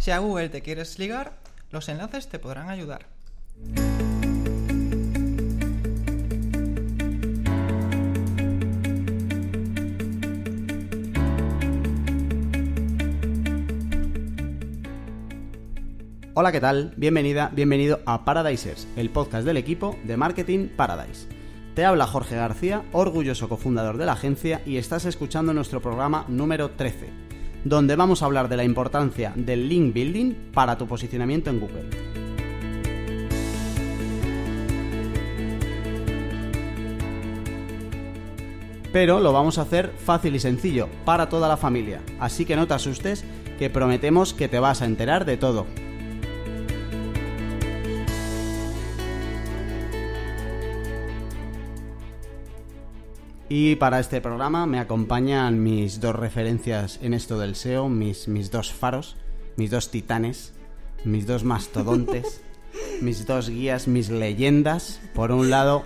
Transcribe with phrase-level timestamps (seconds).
[0.00, 1.34] Si a Google te quieres ligar,
[1.70, 3.04] los enlaces te podrán ayudar.
[16.32, 16.94] Hola, ¿qué tal?
[16.96, 21.28] Bienvenida, bienvenido a Paradisers, el podcast del equipo de Marketing Paradise.
[21.74, 26.70] Te habla Jorge García, orgulloso cofundador de la agencia, y estás escuchando nuestro programa número
[26.70, 27.29] 13,
[27.64, 32.10] donde vamos a hablar de la importancia del link building para tu posicionamiento en Google.
[38.92, 42.66] Pero lo vamos a hacer fácil y sencillo, para toda la familia, así que no
[42.66, 43.24] te asustes,
[43.58, 45.66] que prometemos que te vas a enterar de todo.
[53.52, 58.52] Y para este programa me acompañan mis dos referencias en esto del SEO, mis, mis
[58.52, 59.16] dos faros,
[59.56, 60.54] mis dos titanes,
[61.04, 62.42] mis dos mastodontes,
[63.00, 65.00] mis dos guías, mis leyendas.
[65.14, 65.82] Por un lado,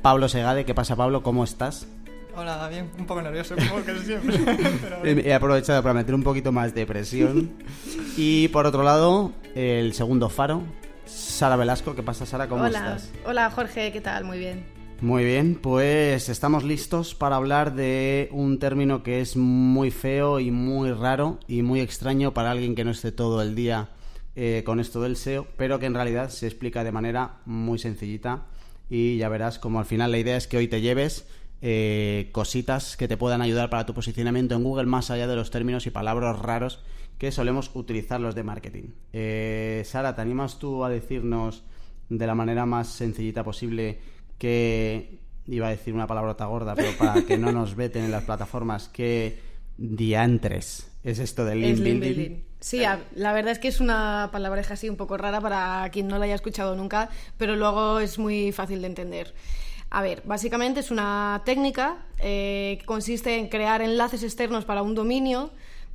[0.00, 0.64] Pablo Segade.
[0.64, 1.24] ¿Qué pasa, Pablo?
[1.24, 1.88] ¿Cómo estás?
[2.36, 4.38] Hola, bien, un poco nervioso, como que siempre.
[4.80, 5.04] pero.
[5.04, 7.50] He aprovechado para meter un poquito más de presión.
[8.20, 10.62] Y por otro lado, el segundo faro,
[11.06, 11.94] Sara Velasco.
[11.94, 12.48] ¿Qué pasa, Sara?
[12.48, 13.10] ¿Cómo Hola, estás?
[13.24, 14.24] hola Jorge, ¿qué tal?
[14.24, 14.77] Muy bien.
[15.00, 20.50] Muy bien, pues estamos listos para hablar de un término que es muy feo y
[20.50, 23.90] muy raro y muy extraño para alguien que no esté todo el día
[24.34, 28.46] eh, con esto del SEO, pero que en realidad se explica de manera muy sencillita
[28.90, 31.28] y ya verás como al final la idea es que hoy te lleves
[31.62, 35.52] eh, cositas que te puedan ayudar para tu posicionamiento en Google más allá de los
[35.52, 36.82] términos y palabras raros
[37.18, 38.90] que solemos utilizar los de marketing.
[39.12, 41.62] Eh, Sara, ¿te animas tú a decirnos
[42.08, 44.00] de la manera más sencillita posible
[44.38, 48.24] que iba a decir una palabrota gorda, pero para que no nos veten en las
[48.24, 49.38] plataformas, que
[49.78, 52.16] diantres es esto del link Es link building?
[52.28, 52.42] building.
[52.60, 56.08] Sí, a- la verdad es que es una palabreja así un poco rara para quien
[56.08, 59.34] no la haya escuchado nunca, pero luego es muy fácil de entender.
[59.90, 64.94] A ver, básicamente es una técnica eh, que consiste en crear enlaces externos para un
[64.94, 65.50] dominio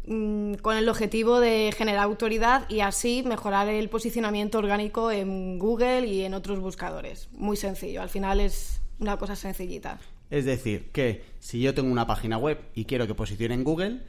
[0.08, 6.08] mm, con el objetivo de generar autoridad y así mejorar el posicionamiento orgánico en Google
[6.08, 7.30] y en otros buscadores.
[7.34, 10.00] Muy sencillo, al final es una cosa sencillita.
[10.30, 14.00] Es decir, que si yo tengo una página web y quiero que posicione en Google,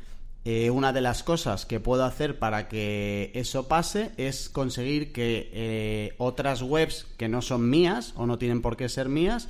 [0.47, 5.51] eh, una de las cosas que puedo hacer para que eso pase es conseguir que
[5.53, 9.49] eh, otras webs que no son mías o no tienen por qué ser mías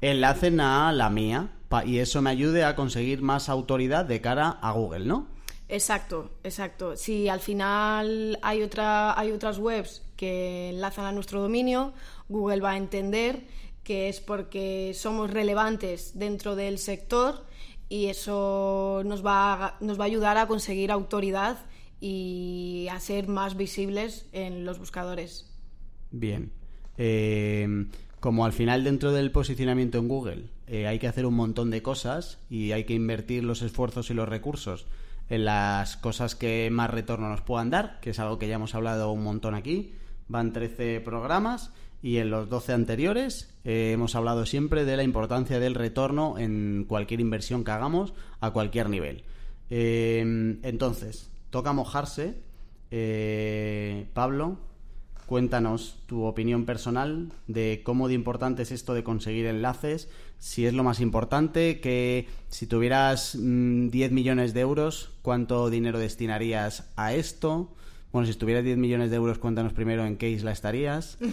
[0.00, 1.50] enlacen a la mía
[1.86, 5.26] y eso me ayude a conseguir más autoridad de cara a Google, ¿no?
[5.74, 6.96] Exacto, exacto.
[6.96, 11.92] Si al final hay, otra, hay otras webs que enlazan a nuestro dominio,
[12.28, 13.42] Google va a entender
[13.82, 17.44] que es porque somos relevantes dentro del sector
[17.88, 21.66] y eso nos va a, nos va a ayudar a conseguir autoridad
[22.00, 25.52] y a ser más visibles en los buscadores.
[26.12, 26.52] Bien.
[26.98, 27.66] Eh,
[28.20, 31.82] como al final dentro del posicionamiento en Google eh, hay que hacer un montón de
[31.82, 34.86] cosas y hay que invertir los esfuerzos y los recursos
[35.28, 39.10] las cosas que más retorno nos puedan dar, que es algo que ya hemos hablado
[39.12, 39.94] un montón aquí.
[40.28, 45.58] Van 13 programas y en los 12 anteriores eh, hemos hablado siempre de la importancia
[45.58, 49.24] del retorno en cualquier inversión que hagamos a cualquier nivel.
[49.70, 50.20] Eh,
[50.62, 52.42] entonces, toca mojarse.
[52.90, 54.58] Eh, Pablo,
[55.26, 60.08] Cuéntanos tu opinión personal de cómo de importante es esto de conseguir enlaces,
[60.38, 65.98] si es lo más importante, que si tuvieras mm, 10 millones de euros, ¿cuánto dinero
[65.98, 67.72] destinarías a esto?
[68.12, 71.18] Bueno, si estuvieras 10 millones de euros, cuéntanos primero en qué isla estarías.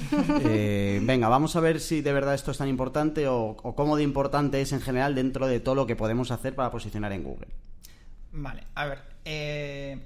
[0.44, 3.97] Eh, venga, vamos a ver si de verdad esto es tan importante o, o cómo
[3.97, 7.23] de importante es en general dentro de todo lo que podemos hacer para posicionar en
[7.23, 7.47] Google.
[8.31, 9.00] Vale, a ver.
[9.25, 10.00] eh,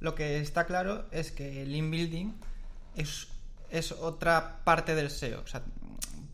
[0.00, 2.32] lo que está claro es que el link building
[2.96, 3.28] es,
[3.72, 5.40] es otra parte del SEO.
[5.40, 5.62] O sea,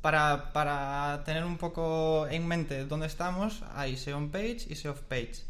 [0.03, 4.93] para, para tener un poco en mente dónde estamos, hay SEO on page y SEO
[4.93, 5.44] off page.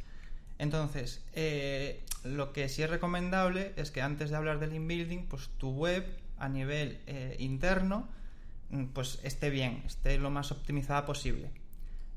[0.58, 5.26] Entonces, eh, lo que sí es recomendable es que antes de hablar del link building,
[5.26, 6.04] pues tu web
[6.38, 8.08] a nivel eh, interno
[8.70, 11.50] mm, pues esté bien, esté lo más optimizada posible.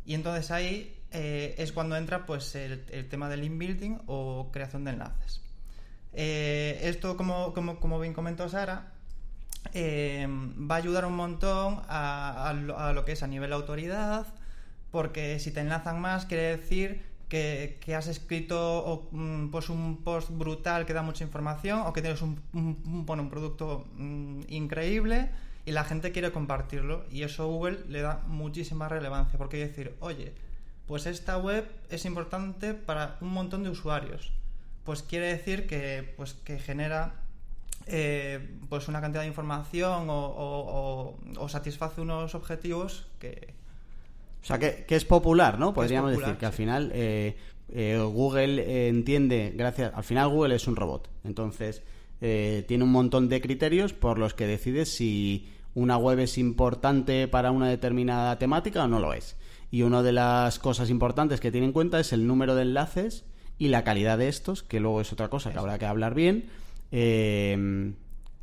[0.06, 4.50] Y entonces ahí eh, es cuando entra pues el, el tema del link building o
[4.52, 5.42] creación de enlaces.
[6.14, 8.91] Esto, como, como, como bien comentó Sara,
[9.74, 12.54] eh, va a ayudar un montón a,
[12.94, 14.28] lo, que es a nivel autoridad,
[14.92, 20.30] porque si te enlazan más quiere decir que, que has escrito mm, pues un post
[20.32, 25.30] brutal que da mucha información o que tienes un, bueno, un producto mm, increíble
[25.66, 30.34] y la gente quiere compartirlo y eso Google le da muchísima relevancia porque decir, oye,
[30.88, 34.34] pues esta web es importante para un montón de usuarios.
[34.84, 37.14] Pues quiere decir que, pues, que genera
[37.88, 43.54] eh, pues una cantidad de información o, o- o- o satisface unos objetivos que...
[44.42, 45.74] O sea, que, que es popular, ¿no?
[45.74, 47.36] Podríamos popular, decir que al final eh,
[47.70, 51.84] eh, Google eh, entiende, gracias, al final Google es un robot, entonces
[52.22, 57.28] eh, tiene un montón de criterios por los que decide si una web es importante
[57.28, 59.38] para una determinada temática o no lo es.
[59.70, 63.24] Y una de las cosas importantes que tiene en cuenta es el número de enlaces
[63.58, 66.50] y la calidad de estos, que luego es otra cosa que habrá que hablar bien,
[66.92, 67.94] eh,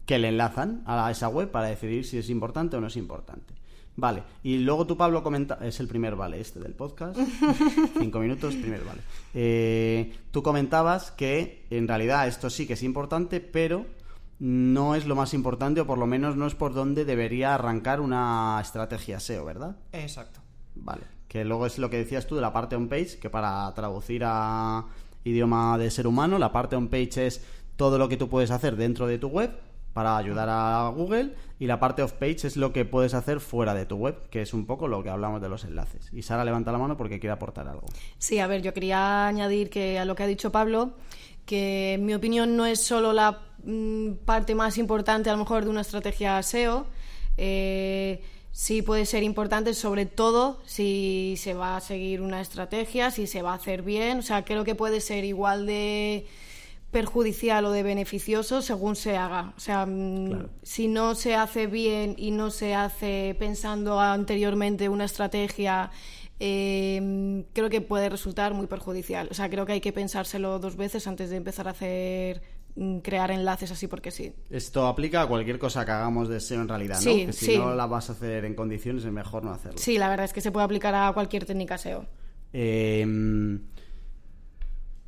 [0.06, 3.54] que le enlazan a esa web para decidir si es importante o no es importante.
[3.98, 5.58] Vale, y luego tú, Pablo, comenta...
[5.60, 7.18] Es el primer vale este del podcast.
[7.98, 9.00] Cinco minutos, primer vale.
[9.34, 13.86] Eh, tú comentabas que en realidad esto sí que es importante, pero
[14.38, 18.00] no es lo más importante, o por lo menos no es por donde debería arrancar
[18.00, 19.76] una estrategia SEO, ¿verdad?
[19.90, 20.38] Exacto.
[20.76, 21.02] Vale.
[21.26, 24.86] Que luego es lo que decías tú de la parte on-page, que para traducir a
[25.24, 27.44] idioma de ser humano, la parte on-page es
[27.78, 29.52] todo lo que tú puedes hacer dentro de tu web
[29.94, 33.86] para ayudar a Google y la parte off-page es lo que puedes hacer fuera de
[33.86, 36.12] tu web, que es un poco lo que hablamos de los enlaces.
[36.12, 37.86] Y Sara levanta la mano porque quiere aportar algo.
[38.18, 40.90] Sí, a ver, yo quería añadir que a lo que ha dicho Pablo,
[41.46, 45.70] que mi opinión no es solo la mm, parte más importante a lo mejor de
[45.70, 46.84] una estrategia SEO,
[47.36, 53.28] eh, sí puede ser importante sobre todo si se va a seguir una estrategia, si
[53.28, 56.26] se va a hacer bien, o sea, creo que puede ser igual de
[56.90, 59.52] perjudicial o de beneficioso según se haga.
[59.56, 60.48] O sea, mm, Claro.
[60.62, 65.90] si no se hace bien y no se hace pensando anteriormente una estrategia,
[66.40, 69.28] eh, creo que puede resultar muy perjudicial.
[69.30, 72.40] O sea, creo que hay que pensárselo dos veces antes de empezar a hacer
[72.76, 74.32] mm, crear enlaces así porque sí.
[74.48, 77.00] Esto aplica a cualquier cosa que hagamos de SEO en realidad, ¿no?
[77.02, 77.58] Sí, que si sí.
[77.58, 79.78] no la vas a hacer en condiciones es mejor no hacerlo.
[79.78, 82.06] Sí, la verdad es que se puede aplicar a cualquier técnica SEO.
[82.52, 83.04] Eh,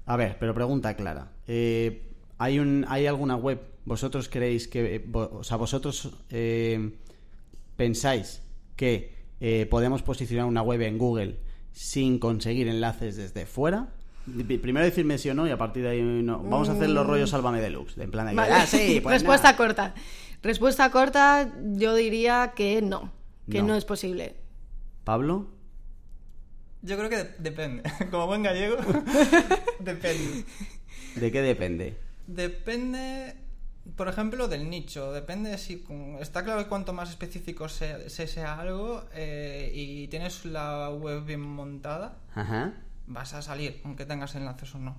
[0.07, 1.33] a ver, pero pregunta clara.
[1.47, 2.03] Eh,
[2.39, 3.61] ¿hay, un, ¿Hay alguna web?
[3.85, 4.97] ¿Vosotros creéis que...
[4.97, 6.93] eh, vo- o sea, vosotros eh,
[7.77, 8.43] pensáis
[8.77, 9.19] que
[9.71, 11.39] podemos posicionar una web en Google
[11.73, 13.89] sin conseguir enlaces desde fuera?
[14.63, 16.41] Primero decirme sí o no y a partir de ahí no.
[16.43, 17.97] Vamos a hacer los rollos Sálvame Deluxe.
[17.99, 18.53] En plan de Vale.
[18.53, 19.57] ah, sí, pues Respuesta nada.
[19.57, 19.95] corta.
[20.43, 23.13] Respuesta corta, yo diría que no,
[23.51, 23.69] que No.
[23.69, 24.37] no, es posible.
[25.05, 25.49] ¿Pablo?
[26.83, 27.83] Yo creo que de- depende.
[28.11, 28.77] Como buen gallego,
[29.81, 30.45] depende.
[31.17, 31.97] ¿De qué depende?
[32.27, 33.35] Depende,
[33.97, 35.13] por ejemplo, del nicho.
[35.13, 35.85] Depende si...
[36.21, 41.25] Está claro que cuanto más específico sea, se sea algo eh, y tienes la web
[41.25, 42.73] bien montada, Ajá.
[43.07, 44.97] vas a salir, aunque tengas enlaces o no.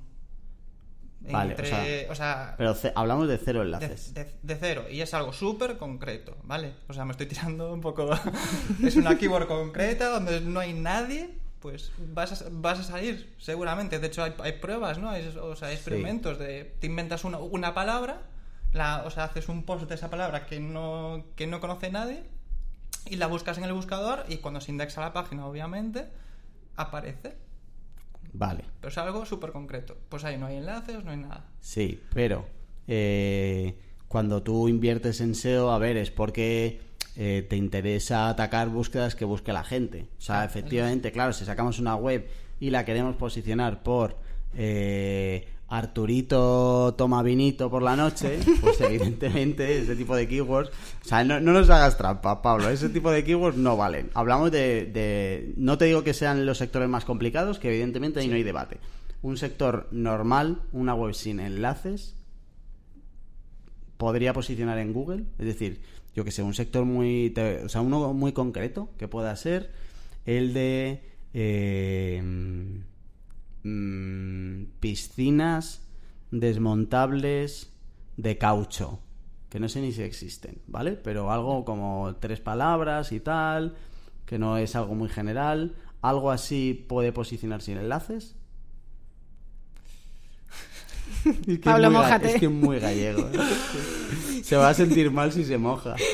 [1.22, 4.14] Vale, o sea, o sea, Pero hablamos de cero de, enlaces.
[4.16, 4.86] de- de cero.
[4.90, 6.74] Y es algo súper concreto, ¿vale?
[6.90, 8.10] O sea, me estoy tirando un poco...
[8.84, 11.30] es una keyword concreta donde no hay nadie,
[11.62, 14.00] pues vas a, vas a salir, seguramente.
[14.00, 15.10] De hecho, hay, hay pruebas, ¿no?
[15.10, 16.76] Hay, o sea, hay experimentos de...
[16.80, 18.24] Te inventas una, una palabra,
[18.74, 22.24] la, o sea, haces un post de esa palabra que no, que no conoce nadie
[23.06, 26.08] y la buscas en el buscador y cuando se indexa la página, obviamente,
[26.76, 27.36] aparece.
[28.34, 28.66] Vale.
[28.80, 29.98] Pero es algo súper concreto.
[30.10, 31.46] Pues ahí no hay enlaces, no hay nada.
[31.60, 32.46] Sí, pero
[32.88, 33.78] eh,
[34.08, 36.82] cuando tú inviertes en SEO, a ver, es porque
[37.16, 40.08] eh, te interesa atacar búsquedas que busque la gente.
[40.18, 42.28] O sea, efectivamente, claro, si sacamos una web
[42.60, 44.18] y la queremos posicionar por
[44.56, 51.24] eh, Arturito toma vinito por la noche, pues evidentemente ese tipo de keywords, o sea,
[51.24, 54.10] no, no nos hagas trampa, Pablo, ese tipo de keywords no valen.
[54.14, 58.28] Hablamos de, de- no te digo que sean los sectores más complicados, que evidentemente ahí
[58.28, 58.78] no hay debate.
[59.22, 62.16] Un sector normal, una web sin enlaces,
[63.98, 65.82] podría posicionar en Google, es decir,
[66.16, 69.72] yo que sé, un sector muy, o sea, uno muy concreto que pueda ser
[70.26, 71.04] el de
[71.34, 72.22] eh,
[73.64, 75.88] mm, piscinas
[76.32, 77.72] desmontables
[78.18, 79.00] de caucho,
[79.50, 80.94] que no sé ni si existen, ¿vale?
[80.94, 83.76] Pero algo como tres palabras y tal,
[84.26, 88.36] que no es algo muy general, algo así puede posicionar sin enlaces.
[91.26, 92.34] Es que es Pablo, ga- mójate.
[92.34, 93.30] Es que es muy gallego.
[93.34, 93.40] ¿eh?
[94.44, 95.96] Se va a sentir mal si se moja.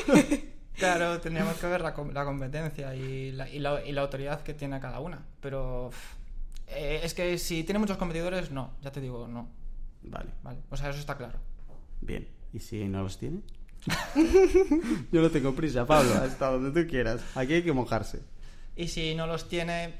[0.78, 4.44] Claro, tendríamos que ver la, com- la competencia y la, y, la, y la autoridad
[4.44, 5.26] que tiene cada una.
[5.40, 5.90] Pero
[6.68, 9.48] eh, es que si tiene muchos competidores, no, ya te digo, no.
[10.04, 11.40] Vale, Vale, o sea, eso está claro.
[12.00, 12.28] bien.
[12.52, 13.40] ¿Y si no los tiene?
[15.10, 17.22] Yo no tengo prisa, Pablo, hasta donde tú quieras.
[17.34, 18.20] Aquí hay que mojarse.
[18.76, 19.94] Y si no los tiene,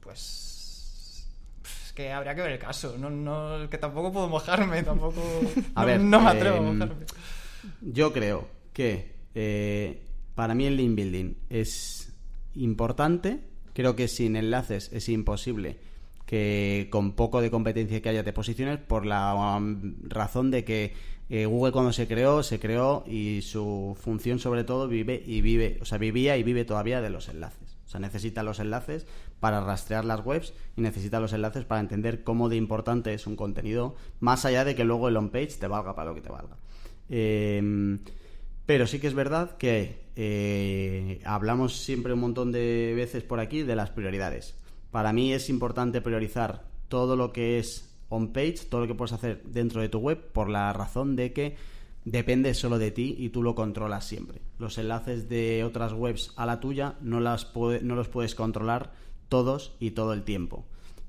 [0.00, 0.50] pues.
[1.94, 2.96] Que habría que ver el caso.
[2.98, 5.22] No, no, que tampoco puedo mojarme, tampoco.
[5.74, 7.06] A no, ver, no me atrevo a em, mojarme.
[7.80, 10.02] Yo creo que eh,
[10.34, 12.12] para mí el link building es
[12.54, 13.40] importante.
[13.72, 15.78] Creo que sin enlaces es imposible
[16.26, 20.94] que con poco de competencia que haya te posiciones por la um, razón de que
[21.28, 25.78] eh, Google cuando se creó, se creó y su función sobre todo vive y vive,
[25.80, 27.63] o sea, vivía y vive todavía de los enlaces.
[27.94, 29.06] Sea, necesita los enlaces
[29.38, 33.36] para rastrear las webs y necesita los enlaces para entender cómo de importante es un
[33.36, 36.56] contenido, más allá de que luego el on-page te valga para lo que te valga.
[37.08, 38.00] Em,
[38.66, 43.62] pero sí que es verdad que eh, hablamos siempre un montón de veces por aquí
[43.62, 44.56] de las prioridades.
[44.90, 49.40] Para mí es importante priorizar todo lo que es on-page, todo lo que puedes hacer
[49.44, 51.56] dentro de tu web, por la razón de que
[52.04, 54.42] depende solo de ti y tú lo controlas siempre.
[54.58, 58.92] Los enlaces de otras webs a la tuya no, las no los puedes controlar
[59.28, 60.66] todos y todo el tiempo.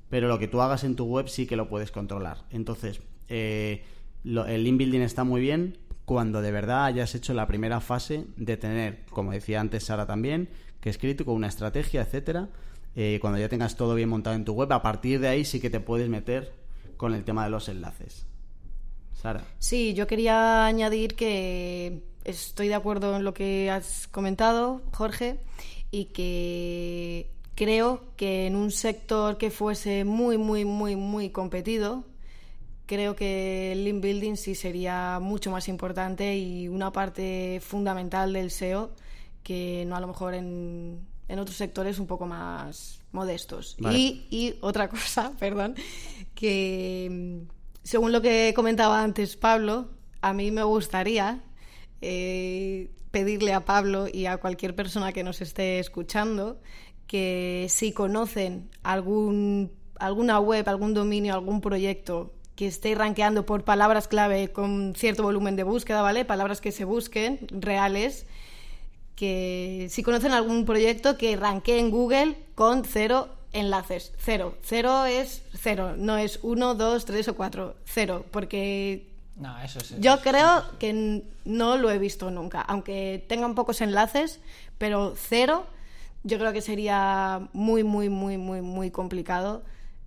[0.08, 2.44] Pero lo que tú hagas en tu web sí que lo puedes controlar.
[2.50, 3.84] Entonces, eh,
[4.24, 8.56] el link building está muy bien cuando de verdad hayas hecho la primera fase de
[8.56, 10.48] tener, como decía antes Sara también,
[10.80, 12.48] que es crítico, una estrategia, etcétera
[12.98, 15.60] eh, cuando ya tengas todo bien montado en tu web, a partir de ahí sí
[15.60, 16.54] que te puedes meter
[16.96, 18.26] con el tema de los enlaces.
[19.20, 19.42] Sara.
[19.58, 25.38] Sí, yo quería añadir que estoy de acuerdo en lo que has comentado, Jorge,
[25.90, 32.04] y que creo que en un sector que fuese muy, muy, muy, muy competido,
[32.86, 38.50] creo que el link building sí sería mucho más importante y una parte fundamental del
[38.50, 38.90] SEO
[39.42, 43.76] que no a lo mejor en en otros sectores un poco más modestos.
[43.90, 45.74] Y, otra cosa, perdón,
[46.34, 47.42] que
[47.86, 49.86] según lo que comentaba antes Pablo,
[50.20, 51.44] a mí me gustaría
[52.02, 56.60] eh, pedirle a Pablo y a cualquier persona que nos esté escuchando
[57.06, 64.08] que si conocen algún, alguna web, algún dominio, algún proyecto que esté rankeando por palabras
[64.08, 66.24] clave con cierto volumen de búsqueda, ¿vale?
[66.24, 68.26] Palabras que se busquen, reales,
[69.14, 74.12] que si conocen algún proyecto que ranquee en Google con cero enlaces.
[74.18, 74.56] Cero.
[74.62, 75.94] Cero es cero.
[75.96, 77.76] No es uno, dos, tres o cuatro.
[77.84, 78.24] Cero.
[78.30, 82.60] Porque no, eso es, yo creo que no lo he visto nunca.
[82.62, 84.40] Aunque tengan pocos enlaces,
[84.78, 85.66] pero cero,
[86.24, 89.62] yo creo que sería muy, muy, muy, muy, muy complicado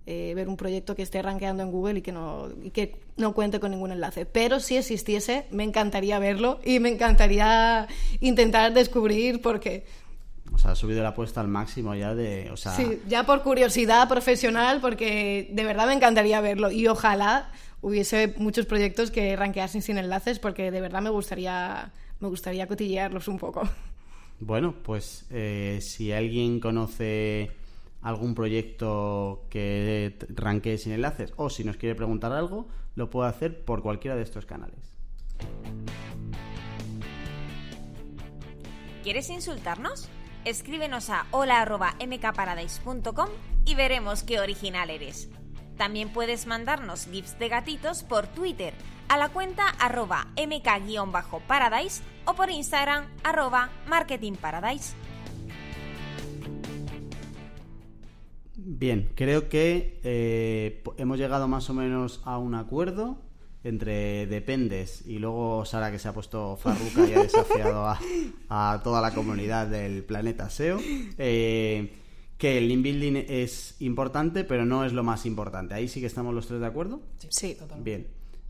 [0.06, 3.32] eh, ver un proyecto que esté rankeando en Google y que, no, y que no
[3.32, 4.26] cuente con ningún enlace.
[4.26, 7.86] Pero si existiese, me encantaría verlo y me encantaría
[8.18, 9.86] intentar descubrir por qué.
[10.52, 12.50] O sea, ha subido la apuesta al máximo ya de...
[12.50, 12.72] O sea...
[12.72, 16.70] Sí, ya por curiosidad profesional, porque de verdad me encantaría verlo.
[16.70, 22.28] Y ojalá hubiese muchos proyectos que rankeasen sin enlaces, porque de verdad me gustaría, me
[22.28, 23.62] gustaría cotillearlos un poco.
[24.40, 27.50] Bueno, pues eh, si alguien conoce
[28.02, 33.64] algún proyecto que ranquee sin enlaces o si nos quiere preguntar algo, lo puede hacer
[33.64, 34.78] por cualquiera de estos canales.
[39.02, 40.08] ¿Quieres insultarnos?
[40.46, 43.28] Escríbenos a hola.mkparadise.com
[43.66, 45.28] y veremos qué original eres.
[45.76, 48.72] También puedes mandarnos gifs de gatitos por Twitter
[49.08, 54.94] a la cuenta arroba mk-paradise o por Instagram arroba marketingparadise.
[58.56, 63.18] Bien, creo que eh, hemos llegado más o menos a un acuerdo
[63.62, 67.86] entre Dependes y luego Sara que se ha puesto farruca y ha desafiado
[68.48, 70.78] a, toda la comunidad del planeta SEO.
[71.18, 71.92] Eh,
[72.38, 75.74] que el link building es importante, pero no es lo más importante.
[75.74, 77.02] Ahí sí que estamos los tres de acuerdo.
[77.28, 77.84] Sí, totalmente.
[77.84, 78.06] Bien.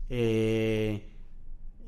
[0.09, 1.09] Eh,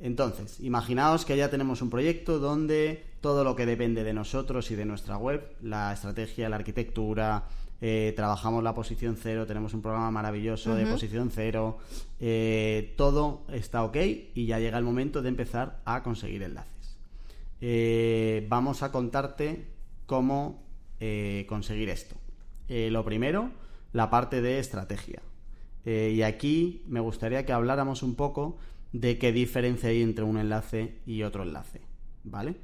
[0.02, 4.76] entonces, imaginaos que ya tenemos un proyecto donde todo lo que depende de nosotros y
[4.76, 7.46] de nuestra web, la estrategia, la arquitectura,
[7.82, 11.80] eh, trabajamos la posición cero, tenemos un programa maravilloso de posición cero,
[12.20, 13.98] eh, todo está ok
[14.34, 16.98] y ya llega el momento de empezar a conseguir enlaces.
[17.60, 19.68] Eh, vamos a contarte
[20.06, 20.64] cómo
[21.48, 22.16] conseguir esto.
[22.70, 23.52] lo primero,
[23.92, 25.22] la parte de estrategia.
[25.86, 28.58] y aquí me gustaría que habláramos un poco
[28.94, 31.82] de qué diferencia hay entre un enlace y otro enlace.
[32.24, 32.56] ¿Vale?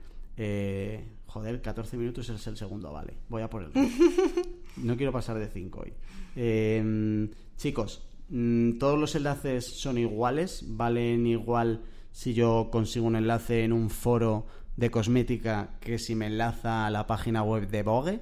[1.30, 3.14] Joder, 14 minutos es el segundo, vale.
[3.30, 3.72] Voy a por el.
[4.78, 5.94] No quiero pasar de 5 hoy.
[6.36, 11.82] Em, chicos, mm, todos los enlaces son iguales, valen igual
[12.12, 14.46] si yo consigo un enlace en un foro
[14.78, 18.22] de cosmética que si me enlaza a la página web de Vogue.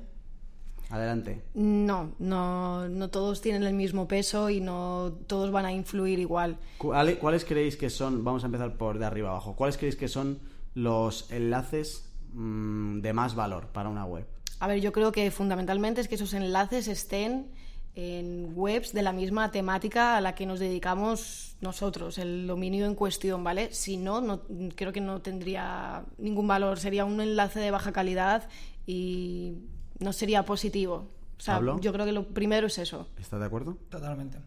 [0.89, 1.43] Adelante.
[1.53, 6.57] No, no, no todos tienen el mismo peso y no todos van a influir igual.
[6.77, 10.39] ¿Cuáles creéis que son, vamos a empezar por de arriba abajo, cuáles creéis que son
[10.73, 14.25] los enlaces mm, de más valor para una web?
[14.59, 17.51] A ver, yo creo que fundamentalmente es que esos enlaces estén
[17.95, 22.93] en webs de la misma temática a la que nos dedicamos nosotros, el dominio en
[22.93, 23.73] cuestión, ¿vale?
[23.73, 24.41] Si no, no
[24.75, 28.49] creo que no tendría ningún valor, sería un enlace de baja calidad
[28.85, 29.57] y
[29.99, 31.79] no sería positivo O sea, ¿Pablo?
[31.81, 33.07] yo creo que lo primero es eso.
[33.17, 33.79] ¿Estás de acuerdo?
[33.89, 34.37] Totalmente.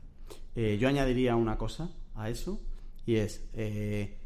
[0.54, 2.60] Eh, yo añadiría una cosa a eso
[3.04, 4.19] y es, eh,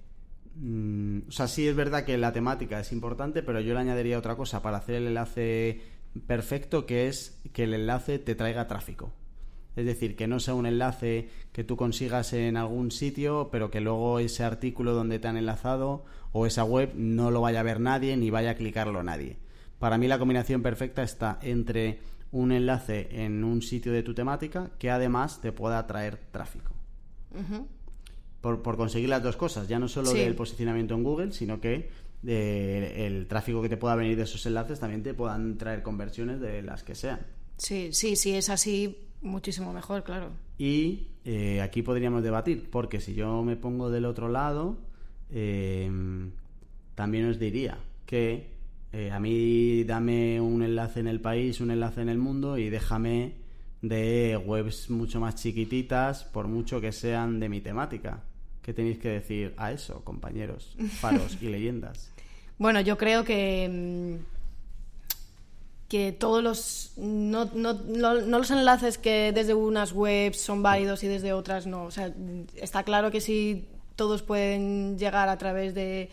[0.56, 4.18] mm, o sea, sí es verdad que la temática es importante, pero yo le añadiría
[4.18, 5.80] otra cosa para hacer el enlace
[6.26, 9.12] perfecto, que es que el enlace te traiga tráfico.
[9.76, 13.80] Es decir, que no sea un enlace que tú consigas en algún sitio, pero que
[13.80, 17.80] luego ese artículo donde te han enlazado o esa web no lo vaya a ver
[17.80, 19.36] nadie ni vaya a clicarlo nadie.
[19.78, 21.98] Para mí la combinación perfecta está entre
[22.30, 26.72] un enlace en un sitio de tu temática que además te pueda atraer tráfico.
[28.44, 30.18] Por, por conseguir las dos cosas, ya no solo Sí.
[30.18, 31.88] del posicionamiento en Google, sino que
[32.20, 36.40] de- el tráfico que te pueda venir de esos enlaces también te puedan traer conversiones
[36.40, 37.20] de las que sean.
[37.56, 40.28] Sí, sí, sí, es así, muchísimo mejor, claro.
[40.58, 44.76] Y eh, aquí podríamos debatir, porque si yo me pongo del otro lado,
[45.30, 45.90] eh,
[46.94, 48.52] también os diría que
[48.92, 52.68] eh, a mí dame un enlace en el país, un enlace en el mundo y
[52.68, 53.32] déjame
[53.82, 58.22] de webs mucho más chiquititas, por mucho que sean de mi temática.
[58.64, 62.10] ¿Qué tenéis que decir a eso, compañeros, faros y leyendas?
[62.56, 64.24] Bueno, yo creo que mm,
[65.88, 71.02] que todos los no, no, no- no los enlaces que desde unas webs son válidos
[71.04, 71.84] y desde otras no.
[71.84, 72.12] O sea,
[72.56, 73.66] está claro que si
[73.96, 76.10] todos pueden llegar a través de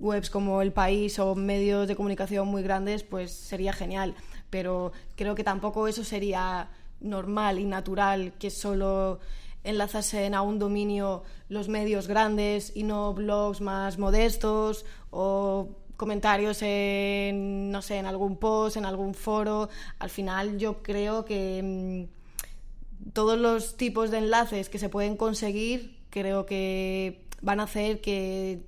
[0.00, 4.14] webs como El País o medios de comunicación muy grandes, pues sería genial.
[4.50, 6.68] Pero creo que tampoco eso sería
[7.00, 9.20] normal y natural que solo
[9.66, 17.70] enlazasen a un dominio los medios grandes y no blogs más modestos o comentarios en
[17.70, 19.68] no sé en algún post en algún foro.
[19.98, 25.98] Al final yo creo que mm, todos los tipos de enlaces que se pueden conseguir
[26.10, 28.62] creo que van a hacer que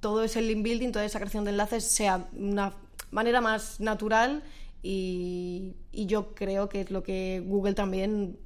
[0.00, 2.74] todo ese link building, toda esa creación de enlaces sea una
[3.10, 4.42] manera más natural
[4.82, 8.38] y, y yo creo que es lo que Google también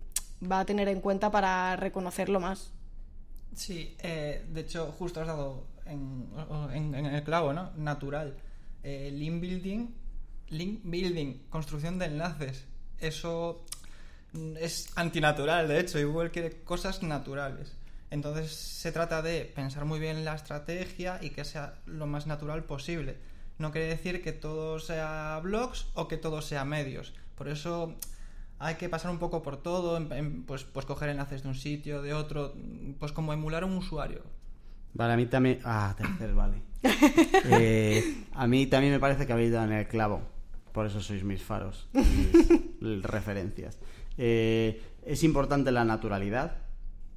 [0.51, 2.73] va a tener en cuenta para reconocerlo más.
[3.55, 7.71] Sí, eh, de hecho, justo has dado en, el clavo, ¿no?
[7.77, 8.37] Natural.
[8.83, 9.89] Eh, link building,
[10.49, 12.65] link building, construcción de enlaces.
[12.99, 13.65] Eso
[14.59, 17.77] es antinatural, de hecho, y Google quiere cosas naturales.
[18.11, 22.65] Entonces se trata de pensar muy bien la estrategia y que sea lo más natural
[22.65, 23.17] posible.
[23.59, 27.15] No quiere decir que todo sea blogs o que todo sea medios.
[27.37, 27.97] Por eso
[28.65, 31.55] hay que pasar un poco por todo, en- en, pues, pues coger enlaces de un
[31.55, 32.55] sitio, de otro,
[32.99, 34.23] pues como emular un usuario.
[34.95, 35.59] Vale, a mí también.
[35.65, 36.63] Ah, tercer, vale.
[37.45, 40.21] Eh, a mí también me parece que habéis dado en el clavo.
[40.73, 43.79] Por eso sois mis faros, mis referencias.
[44.17, 46.57] Eh, es importante la naturalidad,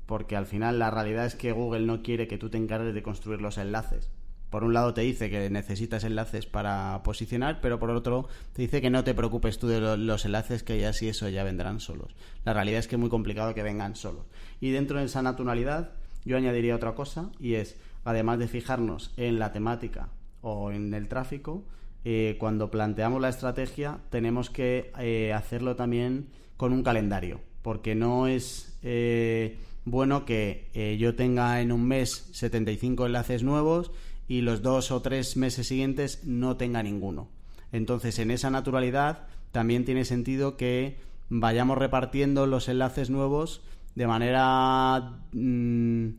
[0.07, 3.03] porque al final la realidad es que Google no quiere que tú te encargues de
[3.03, 4.09] construir los enlaces.
[4.49, 8.81] Por un lado te dice que necesitas enlaces para posicionar, pero por otro te dice
[8.81, 11.79] que no te preocupes tú de lo- los enlaces que ya sí eso ya vendrán
[11.79, 12.15] solos.
[12.45, 14.25] La realidad es que es muy complicado que vengan solos.
[14.61, 15.91] Y dentro de esa naturalidad
[16.23, 20.09] yo añadiría otra cosa y es, además de fijarnos en la temática
[20.41, 21.63] o en el tráfico,
[22.05, 28.27] eh, cuando planteamos la estrategia tenemos que eh, hacerlo también con un calendario, porque no
[28.27, 33.91] es eh, bueno que yo tenga en un mes 75 enlaces nuevos
[34.27, 37.29] y los dos o tres meses siguientes no tenga ninguno.
[37.71, 43.61] Entonces, en esa naturalidad también tiene sentido que vayamos repartiendo los enlaces nuevos
[43.95, 46.09] de manera mm,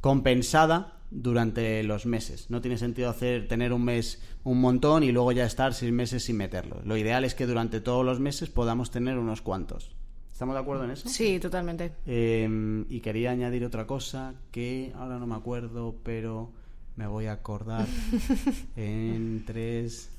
[0.00, 2.50] compensada durante los meses.
[2.50, 6.24] No tiene sentido hacer tener un mes un montón y luego ya estar seis meses
[6.24, 6.80] sin meterlo.
[6.84, 9.90] Lo ideal es que durante todos los meses podamos tener unos cuantos.
[10.32, 11.08] ¿Estamos de acuerdo en eso?
[11.08, 11.92] Sí, totalmente.
[12.06, 16.52] Eh, y quería añadir otra cosa que ahora no me acuerdo, pero
[16.96, 17.86] me voy a acordar
[18.76, 20.10] en 3,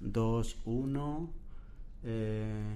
[0.00, 1.30] 2, 1.
[2.04, 2.74] Eh,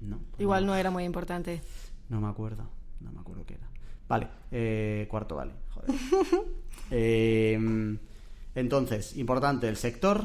[0.00, 0.18] no.
[0.30, 1.60] pues Igual no era muy importante.
[2.08, 2.68] no me acuerdo.
[3.00, 3.66] No me acuerdo qué era.
[4.08, 5.52] Vale, eh, cuarto vale.
[5.70, 5.90] Joder.
[6.92, 7.58] Eh,
[8.54, 10.24] entonces, importante el sector.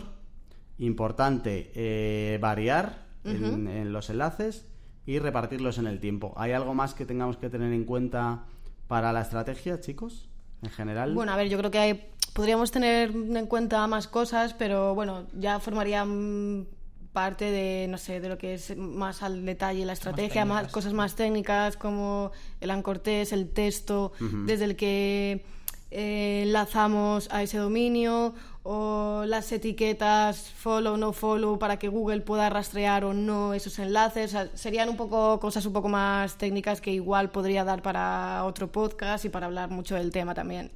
[0.77, 4.65] Importante eh, variar en, en los enlaces
[5.07, 6.33] y repartirlos en el tiempo.
[6.37, 8.45] ¿Hay algo más que tengamos que tener en cuenta
[8.87, 10.29] para la estrategia, chicos?
[10.61, 11.13] En general.
[11.15, 15.27] Bueno, a ver, yo creo que hay- podríamos tener en cuenta más cosas, pero bueno,
[15.33, 16.67] ya formarían
[17.13, 20.93] parte de, no sé, de lo que es más al detalle la estrategia, más, cosas
[20.93, 24.13] más técnicas como el ancortés, el texto,
[24.45, 25.43] desde el que
[25.91, 32.49] eh, enlazamos a ese dominio o las etiquetas follow, no follow para que Google pueda
[32.49, 34.29] rastrear o no esos enlaces.
[34.29, 38.45] O sea, serían un poco cosas un poco más técnicas que igual podría dar para
[38.45, 40.71] otro podcast y para hablar mucho del tema también.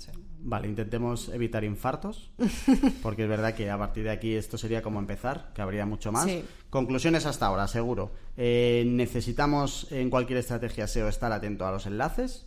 [0.47, 2.29] Vale, intentemos evitar infartos,
[3.01, 6.11] porque es verdad que a partir de aquí esto sería como empezar, que habría mucho
[6.11, 6.25] más.
[6.25, 6.45] Sí.
[6.69, 8.11] Conclusiones hasta ahora, seguro.
[8.37, 12.45] Eh, necesitamos en cualquier estrategia SEO estar atento a los enlaces.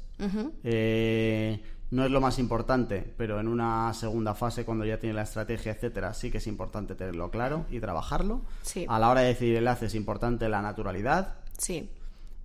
[0.63, 5.23] Eh, no es lo más importante, pero en una segunda fase, cuando ya tiene la
[5.23, 8.43] estrategia, etcétera, sí que es importante tenerlo claro y trabajarlo.
[8.63, 8.87] Sí.
[8.89, 11.39] A la hora de decidir enlaces es importante la naturalidad.
[11.57, 11.91] Sí.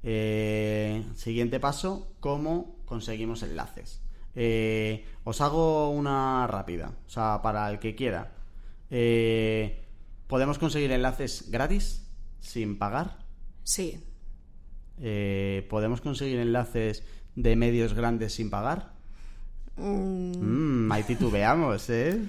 [0.02, 4.03] Eh, siguiente paso, ¿cómo conseguimos enlaces?
[4.36, 8.32] Eh, os hago una rápida, o sea, para el que quiera.
[8.89, 9.86] Eh,
[10.28, 12.08] ¿Podemos conseguir enlaces gratis,
[12.39, 13.19] sin pagar?
[13.63, 14.04] Sí.
[15.00, 17.04] Eh, ¿Podemos conseguir enlaces
[17.36, 18.93] de medios grandes sin pagar?
[19.76, 22.19] Mm, Mm, ahí titubeamos, ¿eh?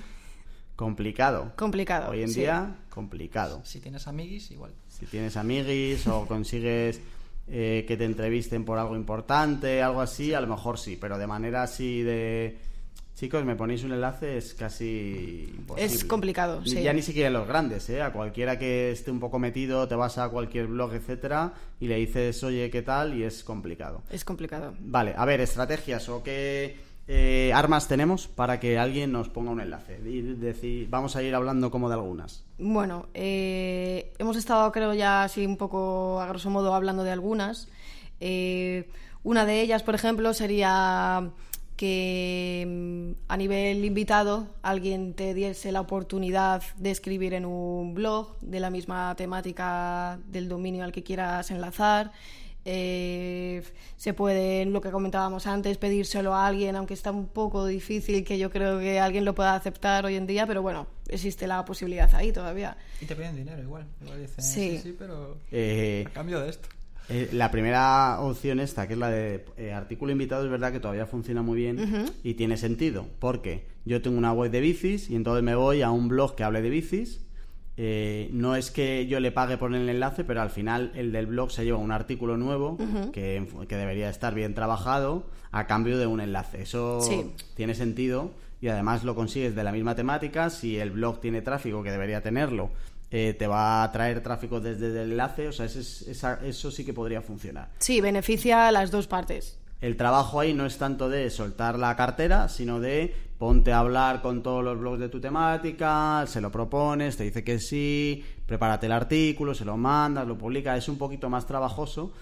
[0.77, 1.53] Complicado.
[1.57, 2.11] complicado.
[2.11, 2.41] Hoy en sí.
[2.41, 3.61] día, complicado.
[3.65, 4.73] Si tienes amiguis, igual.
[4.89, 7.01] Si tienes amiguis o consigues
[7.49, 11.27] eh, que te entrevisten por algo importante, algo así, a lo mejor sí, pero de
[11.27, 12.59] manera así de...
[13.15, 15.87] Chicos, me ponéis un enlace, es casi imposible.
[15.87, 16.83] Es complicado, sí.
[16.83, 18.03] Ya ni siquiera en los grandes, ¿eh?
[18.03, 21.97] A cualquiera que esté un poco metido, te vas a cualquier blog, etcétera, y le
[21.97, 23.17] dices, oye, ¿qué tal?
[23.17, 24.03] Y es complicado.
[24.11, 24.75] Es complicado.
[24.81, 29.61] Vale, a ver, estrategias o qué eh, armas tenemos para que alguien nos ponga un
[29.61, 30.01] enlace.
[30.05, 32.45] Y decir, vamos a ir hablando como de algunas.
[32.59, 37.69] Bueno, eh, hemos estado, creo, ya así un poco a grosso modo hablando de algunas.
[38.21, 38.89] Eh,
[39.23, 41.31] una de ellas, por ejemplo, sería
[41.77, 48.39] que mm, a nivel invitado alguien te diese la oportunidad de escribir en un blog
[48.41, 52.13] de la misma temática del dominio al que quieras enlazar.
[52.65, 53.63] Eh,
[53.97, 58.39] se puede, lo que comentábamos antes, pedírselo a alguien, aunque está un poco difícil que
[58.39, 62.13] yo creo que alguien lo pueda aceptar hoy en día, pero bueno, existe la posibilidad
[62.15, 62.77] ahí todavía.
[63.01, 63.87] Y te piden dinero igual.
[64.03, 64.71] Igual dicen, Sí.
[64.77, 66.69] sí, sí, pero Eh, a cambio de esto.
[67.11, 70.81] Eh, la primera opción esta, que es la de eh, artículo invitado, es verdad que
[70.81, 75.17] todavía funciona muy bien y tiene sentido, porque yo tengo una web de bicis y
[75.17, 77.21] entonces me voy a un blog que hable de bicis.
[77.77, 81.27] Eh, no es que yo le pague por el enlace, pero al final el del
[81.27, 82.79] blog se lleva un artículo nuevo
[83.13, 86.63] que, que debería estar bien trabajado a cambio de un enlace.
[86.63, 87.33] Eso Sí.
[87.57, 90.51] tiene sentido y además lo consigues de la misma temática.
[90.51, 92.71] Si el blog tiene tráfico, que debería tenerlo,
[93.11, 95.49] eh, te va a traer tráfico desde el enlace.
[95.49, 97.71] O sea, ese es- esa- eso sí que podría funcionar.
[97.81, 99.59] Sí, beneficia a las dos partes.
[99.81, 104.23] El trabajo ahí no es tanto de soltar la cartera, sino de ponte a hablar
[104.23, 108.87] con todos los blogs de tu temática, se lo propones, te dice que sí, prepárate
[108.87, 112.13] el artículo, se lo mandas, lo publicas, es un poquito más trabajoso,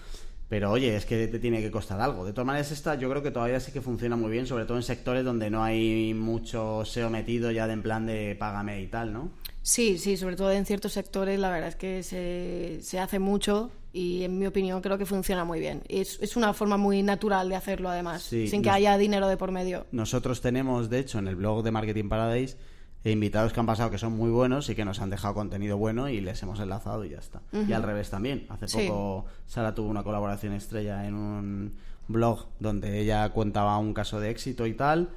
[0.49, 2.25] pero oye, es que te tiene que costar algo.
[2.25, 4.77] De todas maneras, esta yo creo que todavía sí que funciona muy bien, sobre todo
[4.77, 8.87] en sectores donde no hay mucho SEO metido ya de en plan de págame y
[8.87, 9.31] tal, ¿no?
[9.61, 13.71] Sí, sí, sobre todo en ciertos sectores la verdad es que se, se hace mucho
[13.93, 15.83] y en mi opinión creo que funciona muy bien.
[15.87, 19.27] Es, es una forma muy natural de hacerlo además, Sí, sin que nos- haya dinero
[19.27, 19.85] de por medio.
[19.91, 22.57] Nosotros tenemos, de hecho, en el blog de Marketing Paradise,
[23.03, 25.77] eh, invitados que han pasado que son muy buenos y que nos han dejado contenido
[25.77, 27.41] bueno y les hemos enlazado y ya está.
[27.51, 28.45] Y al revés también.
[28.49, 28.87] Hace Sí.
[28.87, 31.73] poco Sara tuvo una colaboración estrella en un
[32.07, 35.09] blog donde ella contaba un caso de éxito y tal.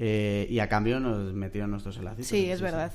[0.00, 2.26] eh, y a cambio nos metieron nuestros enlaces.
[2.28, 2.92] Sí, es verdad.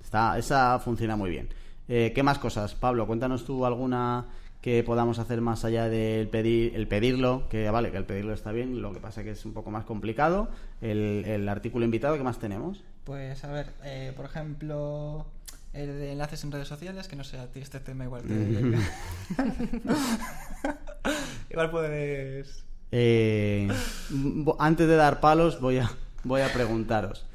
[0.00, 1.48] Está, esa funciona muy bien.
[1.88, 2.74] Eh, ¿Qué más cosas?
[2.76, 4.26] Pablo, cuéntanos tú alguna
[4.64, 8.50] que podamos hacer más allá del pedir, el pedirlo, que vale, que el pedirlo está
[8.50, 10.48] bien, lo que pasa que es un poco más complicado.
[10.80, 12.82] El, el artículo invitado, ¿qué más tenemos?
[13.04, 15.26] Pues a ver, eh, por ejemplo,
[15.74, 18.32] el de enlaces en redes sociales, que no sé, a ti este tema igual te...
[21.50, 22.64] igual puedes...
[22.90, 23.68] Eh,
[24.58, 25.90] antes de dar palos, voy a,
[26.22, 27.26] voy a preguntaros.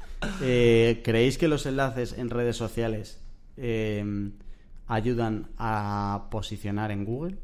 [0.42, 3.20] Eh, ¿Creéis que los enlaces en redes sociales
[3.56, 4.32] eh,
[4.90, 7.38] ayudan a posicionar en Google?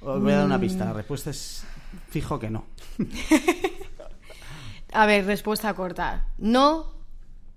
[0.00, 0.84] Os voy a dar una pista.
[0.84, 1.64] La respuesta es
[2.08, 2.64] fijo que no.
[4.92, 6.28] A ver, respuesta corta.
[6.38, 6.94] No,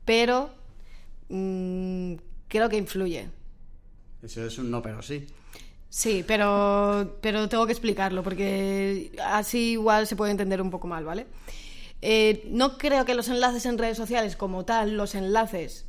[0.04, 0.50] pero
[1.30, 2.16] mm,
[2.48, 3.30] creo que influye.
[4.22, 5.26] Eso es un no, pero sí.
[5.90, 11.06] Sí, pero, pero tengo que explicarlo porque así igual se puede entender un poco mal,
[11.06, 11.26] ¿vale?
[12.02, 15.89] Eh, no creo que los enlaces en redes sociales como tal, los enlaces, mm,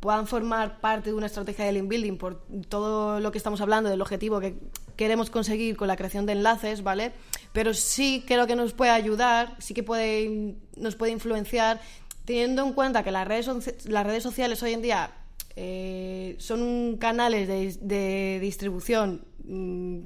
[0.00, 3.88] puedan formar parte de una estrategia de link building por todo lo que estamos hablando
[3.88, 4.56] del objetivo que
[4.96, 7.12] queremos conseguir con la creación de enlaces, ¿vale?
[7.52, 11.80] Pero sí creo que nos puede ayudar, sí que puede, nos puede influenciar,
[12.24, 15.10] teniendo en cuenta que las redes, las redes sociales hoy en día
[15.56, 19.98] eh, son canales de, de distribución mm,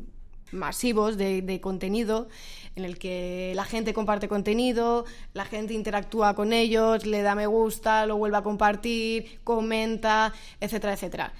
[0.52, 2.28] masivos de, de contenido
[2.76, 7.46] en el que la gente comparte contenido, la gente interactúa con ellos, le da me
[7.46, 11.32] gusta, lo vuelve a compartir, comenta, etcétera, etcétera.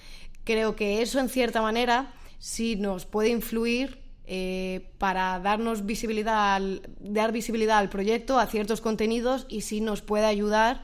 [0.45, 6.83] Creo que eso en cierta manera sí nos puede influir eh, para darnos visibilidad, al,
[6.99, 10.83] dar visibilidad al proyecto, a ciertos contenidos y si nos puede ayudar.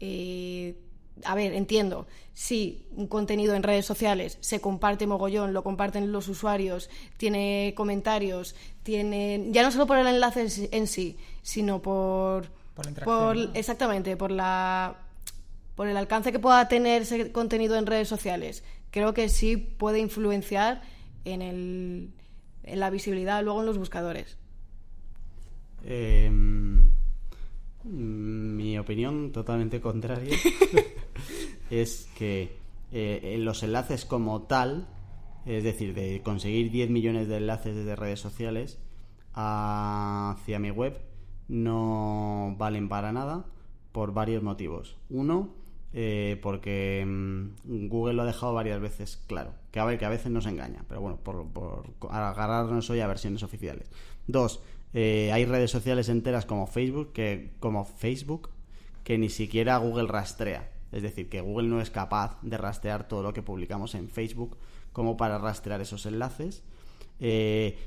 [0.00, 0.76] Eh,
[1.24, 6.28] a ver, entiendo, si un contenido en redes sociales se comparte mogollón, lo comparten los
[6.28, 13.36] usuarios, tiene comentarios, tiene ya no solo por el enlace en sí, sino por Por
[13.36, 13.54] la ¿no?
[13.54, 14.96] exactamente, por la
[15.74, 18.64] por el alcance que pueda tener ese contenido en redes sociales.
[18.90, 20.82] Creo que sí puede influenciar
[21.24, 22.10] en el
[22.64, 24.36] en la visibilidad luego en los buscadores.
[25.84, 26.30] Eh,
[27.84, 30.36] mi opinión totalmente contraria
[31.70, 32.56] es que
[32.92, 34.88] eh, los enlaces como tal,
[35.46, 38.78] es decir, de conseguir 10 millones de enlaces desde redes sociales
[39.32, 41.00] hacia mi web,
[41.48, 43.44] no valen para nada
[43.92, 44.96] por varios motivos.
[45.08, 45.54] Uno,
[45.92, 49.52] eh, porque mm, Google lo ha dejado varias veces claro.
[49.70, 53.06] Que a ver, que a veces nos engaña, pero bueno, por, por agarrarnos hoy a
[53.06, 53.90] versiones oficiales.
[54.26, 58.50] Dos, eh, hay redes sociales enteras como Facebook, que, como Facebook,
[59.04, 60.70] que ni siquiera Google rastrea.
[60.92, 64.56] Es decir, que Google no es capaz de rastrear todo lo que publicamos en Facebook
[64.92, 66.64] como para rastrear esos enlaces.
[67.20, 67.78] Eh,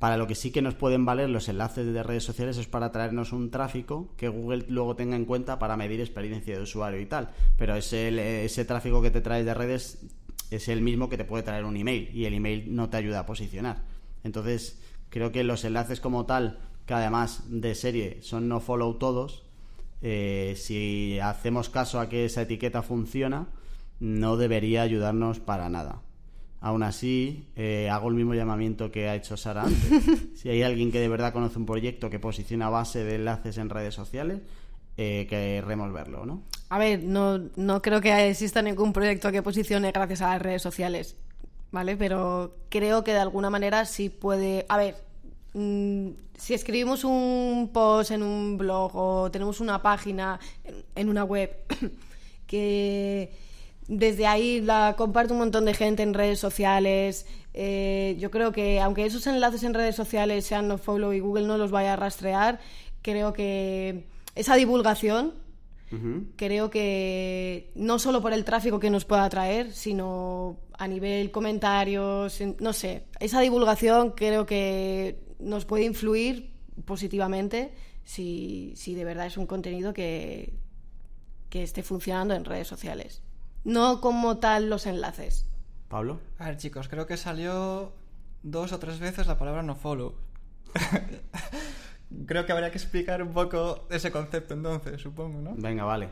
[0.00, 2.90] para lo que sí que nos pueden valer los enlaces de redes sociales es para
[2.90, 7.06] traernos un tráfico que Google luego tenga en cuenta para medir experiencia de usuario y
[7.06, 7.28] tal.
[7.58, 10.00] Pero ese, ese tráfico que te traes de redes
[10.50, 13.20] es el mismo que te puede traer un email y el email no te ayuda
[13.20, 13.84] a posicionar.
[14.24, 19.44] Entonces, creo que los enlaces como tal, que además de serie son no follow todos,
[20.02, 23.48] eh, si hacemos caso a que esa etiqueta funciona,
[23.98, 26.00] no debería ayudarnos para nada.
[26.62, 30.28] Aún así, eh, hago el mismo llamamiento que ha hecho Sara antes.
[30.34, 33.56] si hay alguien que de verdad conoce un proyecto que posiciona a base de enlaces
[33.58, 34.40] en redes sociales,
[34.96, 36.42] eh, querremos verlo, ¿no?
[36.68, 40.62] A ver, no, no creo que exista ningún proyecto que posicione gracias a las redes
[40.62, 41.16] sociales,
[41.72, 41.96] ¿vale?
[41.96, 44.66] Pero creo que de alguna manera sí puede...
[44.68, 44.96] A ver,
[45.54, 51.24] mm, si escribimos un post en un blog o tenemos una página en, en una
[51.24, 51.50] web
[52.46, 53.30] que
[53.90, 57.26] desde ahí la comparte un montón de gente en redes sociales.
[57.54, 61.46] eh, yo creo que aunque esos enlaces en redes sociales sean no follow y Google
[61.46, 62.60] no los vaya a rastrear,
[63.02, 64.04] creo que
[64.36, 65.34] esa divulgación
[66.36, 72.40] Creo que no solo por el tráfico que nos pueda traer, sino a nivel comentarios,
[72.40, 76.52] en- no sé, esa divulgación creo que nos puede influir
[76.84, 77.74] positivamente
[78.04, 80.54] si, si de verdad es un contenido que,
[81.48, 83.22] que esté funcionando en redes sociales.
[83.64, 85.44] No como tal los enlaces.
[85.88, 86.20] Pablo.
[86.38, 87.92] A ver, chicos, creo que salió
[88.44, 90.14] dos o tres veces la palabra no follow.
[92.26, 95.54] creo que habría que explicar un poco ese concepto entonces, supongo, ¿no?
[95.56, 96.08] Venga, vale.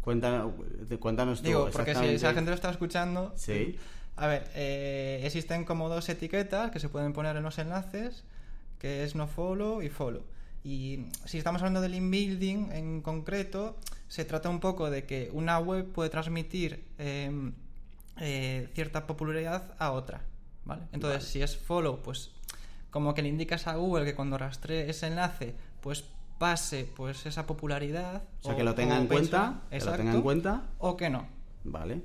[0.00, 0.52] Cuéntanos,
[0.98, 3.32] cuéntanos tú Digo, porque si, si la gente lo está escuchando...
[3.36, 3.76] Sí.
[4.16, 8.24] A ver, eh, existen como dos etiquetas que se pueden poner en los enlaces,
[8.78, 10.22] que es no follow y follow.
[10.62, 15.58] Y si estamos hablando del inbuilding en concreto, se trata un poco de que una
[15.58, 17.30] web puede transmitir eh,
[18.18, 20.20] eh, cierta popularidad a otra,
[20.66, 20.82] ¿vale?
[20.92, 22.30] Entonces, si es follow, pues
[22.90, 26.04] como que le indicas a Google que cuando rastree ese enlace, pues
[26.38, 28.22] pase pues esa popularidad.
[28.42, 30.62] O sea, que lo tenga en cuenta, page- que lo tenga en cuenta.
[30.78, 31.26] O que no.
[31.64, 32.02] Vale.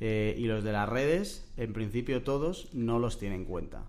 [0.00, 3.82] Eh, y los de las redes, en principio todos, no los tienen en cuenta.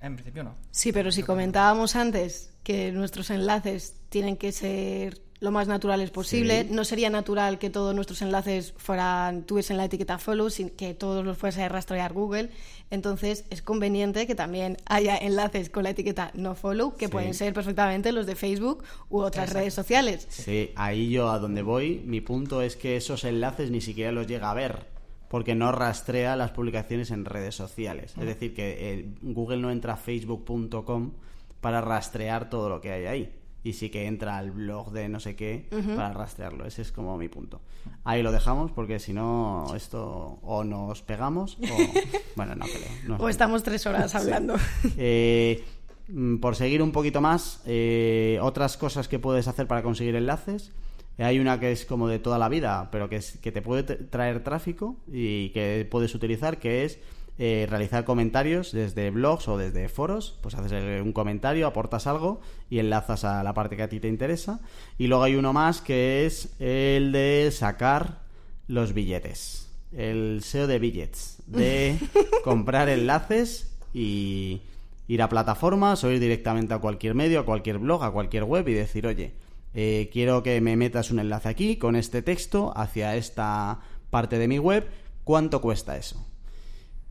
[0.00, 0.54] En principio no.
[0.70, 6.64] Sí, pero si comentábamos antes que nuestros enlaces tienen que ser lo más naturales posible,
[6.64, 6.68] Sí.
[6.74, 11.24] no sería natural que todos nuestros enlaces fueran tuviesen la etiqueta follow, sin que todos
[11.24, 12.50] los fuese a rastrear Google.
[12.90, 17.12] Entonces es conveniente que también haya enlaces con la etiqueta no follow, que Sí.
[17.12, 19.58] pueden ser perfectamente los de Facebook u otras Exacto.
[19.60, 20.26] redes sociales.
[20.30, 24.26] Sí, ahí yo a donde voy, mi punto es que esos enlaces ni siquiera los
[24.26, 24.86] llega a ver,
[25.28, 28.14] porque no rastrea las publicaciones en redes sociales.
[28.18, 31.12] Es decir, que eh, Google no entra a facebook.com
[31.60, 33.32] para rastrear todo lo que hay ahí.
[33.68, 36.64] Y sí que entra al blog de no sé qué para rastrearlo.
[36.64, 37.60] Ese es como mi punto.
[38.04, 41.76] Ahí lo dejamos porque si no, esto o nos pegamos o...
[42.36, 42.88] Bueno, no creo.
[43.06, 43.28] no O creo.
[43.28, 44.54] estamos tres horas hablando.
[44.96, 45.64] Eh,
[46.08, 50.72] mm, por seguir un poquito más, eh, otras cosas que puedes hacer para conseguir enlaces.
[51.18, 53.60] Eh, Hay una que es como de toda la vida, pero que, es- que te
[53.60, 56.98] puede tra- traer tráfico y que puedes utilizar, que es
[57.40, 60.36] eh, realizar comentarios desde blogs o desde foros.
[60.42, 64.08] Pues haces un comentario, aportas algo y enlazas a la parte que a ti te
[64.08, 64.60] interesa.
[64.98, 68.22] Y luego hay uno más que es el de sacar
[68.66, 69.70] los billetes.
[69.92, 71.38] El SEO de billets.
[71.46, 71.98] De
[72.44, 74.62] comprar enlaces y
[75.06, 78.68] ir a plataformas o ir directamente a cualquier medio, a cualquier blog, a cualquier web
[78.68, 79.32] y decir, oye,
[79.74, 84.48] eh, quiero que me metas un enlace aquí con este texto hacia esta parte de
[84.48, 84.86] mi web.
[85.24, 86.27] ¿Cuánto cuesta eso?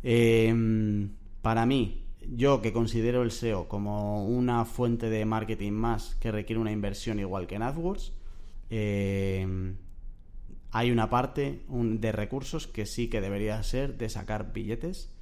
[0.10, 1.10] Eh,
[1.42, 6.62] para mí, yo que considero el SEO como una fuente de marketing más que requiere
[6.62, 8.14] una inversión igual que en AdWords,
[8.70, 9.76] eh,
[10.72, 15.14] hay una parte de recursos que sí que debería ser de sacar billetes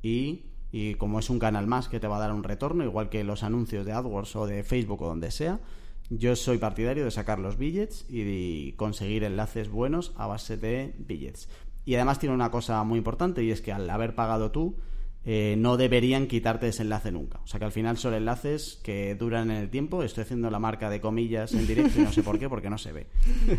[0.00, 3.10] y, y, como es un canal más que te va a dar un retorno, igual
[3.10, 5.60] que los anuncios de AdWords o de Facebook o donde sea,
[6.08, 10.94] yo soy partidario de sacar los billets y de conseguir enlaces buenos a base de
[10.98, 11.46] billets.
[11.84, 14.76] Y además tiene una cosa muy importante y es que al haber pagado tú,
[15.22, 17.40] eh, no deberían quitarte ese enlace nunca.
[17.44, 20.02] O sea que al final son enlaces que duran en el tiempo.
[20.02, 22.78] Estoy haciendo la marca de comillas en directo y no sé por qué, porque no
[22.78, 23.06] se ve.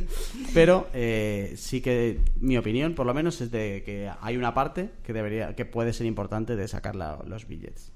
[0.56, 4.90] Pero eh, sí que mi opinión, por lo menos, es de que hay una parte
[5.04, 7.92] que debería, que puede ser importante de sacar los billets.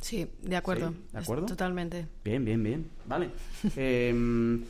[0.00, 0.94] Sí, de acuerdo.
[1.12, 1.46] ¿De acuerdo?
[1.46, 2.06] totalmente.
[2.24, 2.86] Bien, bien, bien.
[3.06, 3.30] Vale.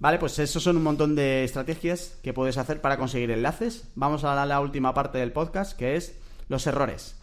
[0.00, 3.88] vale, pues esos son un montón de estrategias que puedes hacer para conseguir enlaces.
[3.94, 7.20] Vamos a la última parte del podcast, que es los errores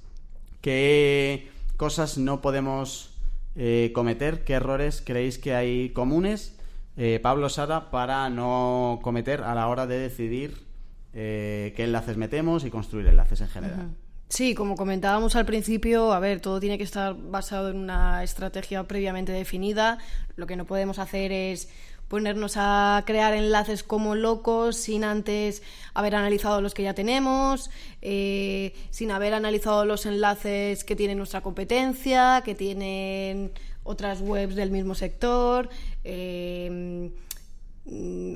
[0.61, 3.11] qué cosas no podemos
[3.55, 6.57] eh, cometer, qué errores creéis que hay comunes,
[6.97, 10.65] eh, Pablo Sara, para no cometer a la hora de decidir
[11.13, 13.89] eh, qué enlaces metemos y construir enlaces en general.
[14.29, 18.83] Sí, como comentábamos al principio, a ver, todo tiene que estar basado en una estrategia
[18.83, 19.99] previamente definida.
[20.35, 21.69] Lo que no podemos hacer es
[22.07, 25.61] ponernos a crear enlaces como locos sin antes
[25.93, 27.69] haber analizado los que ya tenemos,
[28.01, 33.51] eh, sin haber analizado los enlaces que tiene nuestra competencia, que tienen
[33.83, 35.69] otras webs del mismo sector.
[36.03, 37.11] Eh,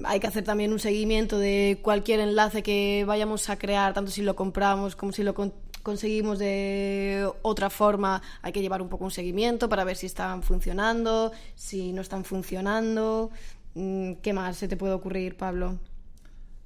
[0.05, 4.21] hay que hacer también un seguimiento de cualquier enlace que vayamos a crear, tanto si
[4.21, 5.35] lo compramos como si lo
[5.83, 8.21] conseguimos de otra forma.
[8.41, 12.23] Hay que llevar un poco un seguimiento para ver si están funcionando, si no están
[12.23, 13.29] funcionando.
[13.75, 15.77] Mm, ¿Qué más se te puede ocurrir, Pablo?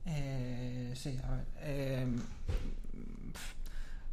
[0.06, 1.46] Eh, sí, a ver.
[1.60, 2.08] Eh,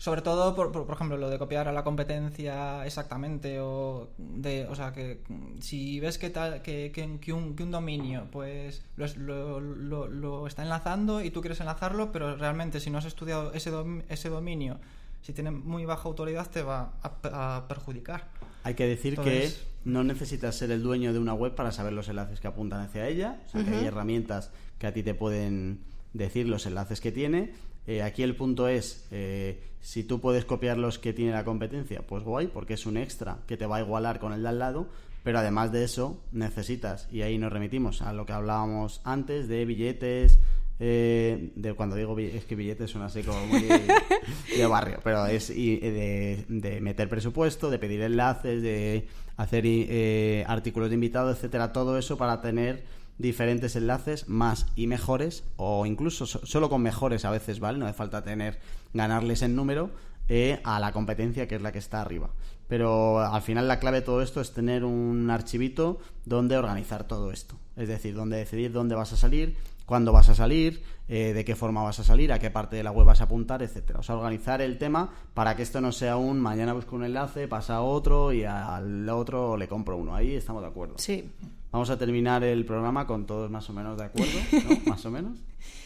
[0.02, 4.74] sobre todo, por, por, ejemplo, lo de copiar a la competencia exactamente, o de, o
[4.74, 5.22] sea, que
[5.61, 6.90] si ves que, tal, que,
[7.33, 12.35] un, que un, dominio pues lo, lo, lo, está enlazando y tú quieres enlazarlo, pero
[12.35, 13.70] realmente si no has estudiado ese,
[14.09, 14.81] ese dominio,
[15.20, 18.26] si tiene muy baja autoridad, te va a, perjudicar.
[18.64, 19.51] Hay que decir que
[19.85, 23.09] no necesitas ser el dueño de una web para saber los enlaces que apuntan hacia
[23.09, 23.40] ella.
[23.46, 25.81] O sea, que hay herramientas que a ti te pueden
[26.12, 27.53] decir los enlaces que tiene.
[27.87, 32.03] Eh, aquí el punto es, eh, si tú puedes copiar los que tiene la competencia,
[32.07, 34.59] pues guay, porque es un extra que te va a igualar con el de al
[34.59, 34.87] lado.
[35.25, 39.64] Pero además de eso, necesitas, y ahí nos remitimos a lo que hablábamos antes de
[39.64, 40.40] billetes,
[40.85, 43.61] eh, de cuando digo es que billetes son así como muy
[44.57, 50.88] de barrio, pero es de, de, meter presupuesto, de pedir enlaces, de hacer eh, artículos
[50.88, 52.83] de invitado, etcétera, todo eso para tener
[53.16, 57.79] diferentes enlaces más y mejores o incluso solo con mejores a veces, ¿vale?
[57.79, 58.59] No hace falta tener
[58.92, 59.90] ganarles en número
[60.29, 62.31] eh, a la competencia que es la que está arriba.
[62.66, 67.31] Pero al final la clave de todo esto es tener un archivito donde organizar todo
[67.31, 67.55] esto.
[67.77, 69.57] Es decir, donde decidir dónde vas a salir,
[69.92, 72.83] cuándo vas a salir, eh, de qué forma vas a salir, a qué parte de
[72.83, 73.98] la web vas a apuntar, etcétera.
[73.98, 77.46] O sea, organizar el tema para que esto no sea un mañana busco un enlace,
[77.46, 80.14] pasa a otro y al otro le compro uno.
[80.14, 80.94] Ahí estamos de acuerdo.
[80.96, 81.31] Sí.
[81.70, 84.90] Vamos a terminar el programa con todos más o menos de acuerdo, ¿no?
[84.90, 85.40] más o menos.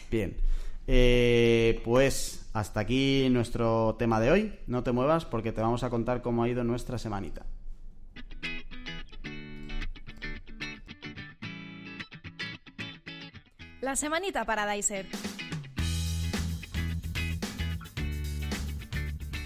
[0.09, 0.37] Bien.
[0.87, 4.53] Eh, pues hasta aquí nuestro tema de hoy.
[4.67, 7.45] No te muevas porque te vamos a contar cómo ha ido nuestra semanita.
[13.87, 15.05] La semanita Paradiser.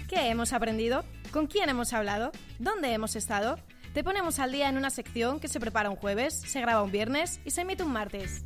[0.08, 1.04] ¿Qué hemos aprendido?
[1.30, 2.32] ¿Con quién hemos hablado?
[2.58, 3.56] ¿Dónde hemos estado?
[3.94, 6.90] Te ponemos al día en una sección que se prepara un jueves, se graba un
[6.90, 8.42] viernes y se emite un martes.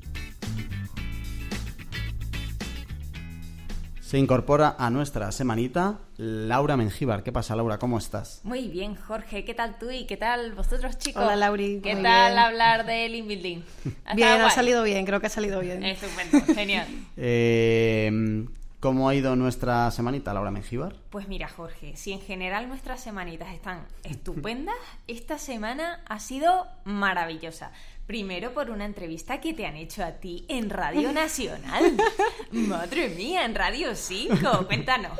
[4.06, 7.24] Se incorpora a nuestra semanita Laura Mengíbar.
[7.24, 7.78] ¿Qué pasa, Laura?
[7.78, 8.40] ¿Cómo estás?
[8.44, 9.44] Muy bien, Jorge.
[9.44, 11.24] ¿Qué tal tú y qué tal vosotros, chicos?
[11.24, 11.80] Hola, Lauri.
[11.82, 13.62] ¿Qué tal hablar de Link Building?
[14.14, 15.06] Bien, ha salido bien.
[15.06, 15.82] Creo que ha salido bien.
[15.82, 16.86] Estupendo, genial.
[17.16, 18.46] eh,
[18.86, 20.94] ¿Cómo ha ido nuestra semanita, Laura Mengíbar?
[21.10, 24.76] Pues mira, Jorge, si en general nuestras semanitas están estupendas,
[25.08, 27.72] esta semana ha sido maravillosa.
[28.06, 31.96] Primero por una entrevista que te han hecho a ti en Radio Nacional.
[32.52, 34.66] Madre mía, en Radio 5.
[34.68, 35.18] Cuéntanos.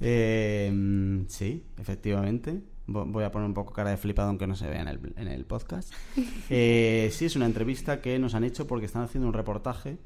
[0.00, 2.62] Eh, sí, efectivamente.
[2.88, 5.92] Voy a poner un poco cara de flipado aunque no se vea en el, podcast.
[6.50, 9.98] Eh, sí, es una entrevista que nos han hecho porque están haciendo un reportaje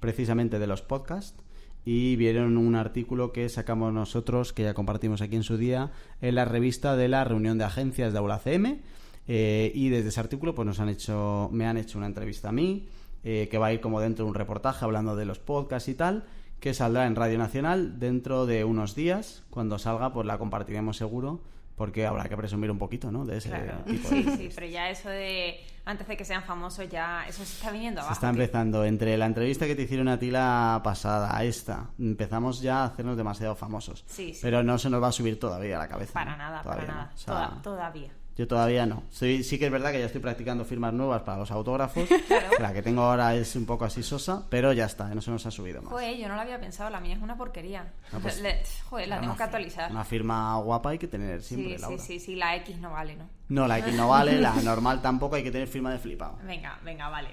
[0.00, 1.44] precisamente de los podcasts
[1.84, 6.34] y vieron un artículo que sacamos nosotros, que ya compartimos aquí en su día, en
[6.34, 8.80] la revista de la reunión de agencias de Aula CM.
[9.28, 12.52] Eh, y desde ese artículo pues nos han hecho, me han hecho una entrevista a
[12.52, 12.88] mí,
[13.22, 15.94] eh, que va a ir como dentro de un reportaje hablando de los podcasts y
[15.94, 16.24] tal,
[16.58, 19.44] que saldrá en Radio Nacional dentro de unos días.
[19.50, 21.40] Cuando salga, pues la compartiremos seguro
[21.80, 23.24] porque habrá que presumir un poquito, ¿no?
[23.24, 24.36] De ese Claro, tipo sí, de...
[24.36, 28.02] sí, pero ya eso de antes de que sean famosos ya eso se está viniendo
[28.02, 28.12] Se abajo.
[28.12, 28.38] está tío.
[28.42, 28.84] empezando.
[28.84, 32.84] Entre la entrevista que te hicieron a ti la pasada a esta, empezamos ya a
[32.84, 34.04] hacernos demasiado famosos.
[34.06, 34.40] Sí, sí.
[34.42, 36.12] Pero no se nos va a subir todavía a la cabeza.
[36.12, 36.36] Para ¿no?
[36.36, 37.00] nada, Todavía para no.
[37.00, 37.12] nada.
[37.14, 38.10] O sea, Toda- todavía.
[38.40, 39.02] Yo todavía no.
[39.10, 42.08] Soy- sí que es verdad que ya estoy practicando firmas nuevas para los autógrafos.
[42.26, 42.46] Claro.
[42.58, 45.44] La que tengo ahora es un poco así sosa, pero ya está, no se nos
[45.44, 45.90] ha subido más.
[45.92, 47.92] Joder, yo no lo había pensado, la mía es una porquería.
[48.12, 49.90] No, pues, Le- joder, la tengo que actualizar.
[49.90, 51.98] Una firma guapa hay que tener siempre, sí, sí, Laura.
[52.02, 53.28] sí, sí, la X no vale, ¿no?
[53.50, 56.38] No, la X no vale, la normal tampoco, hay que tener firma de flipado.
[56.46, 57.28] Venga, venga, vale.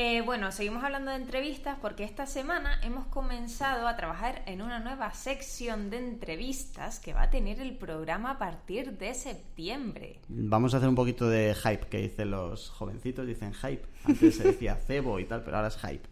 [0.00, 4.78] Eh, bueno, seguimos hablando de entrevistas porque esta semana hemos comenzado a trabajar en una
[4.78, 10.20] nueva sección de entrevistas que va a tener el programa a partir de septiembre.
[10.28, 13.82] Vamos a hacer un poquito de hype que dicen los jovencitos, dicen hype.
[14.04, 16.08] Antes se decía cebo y tal, pero ahora es hype.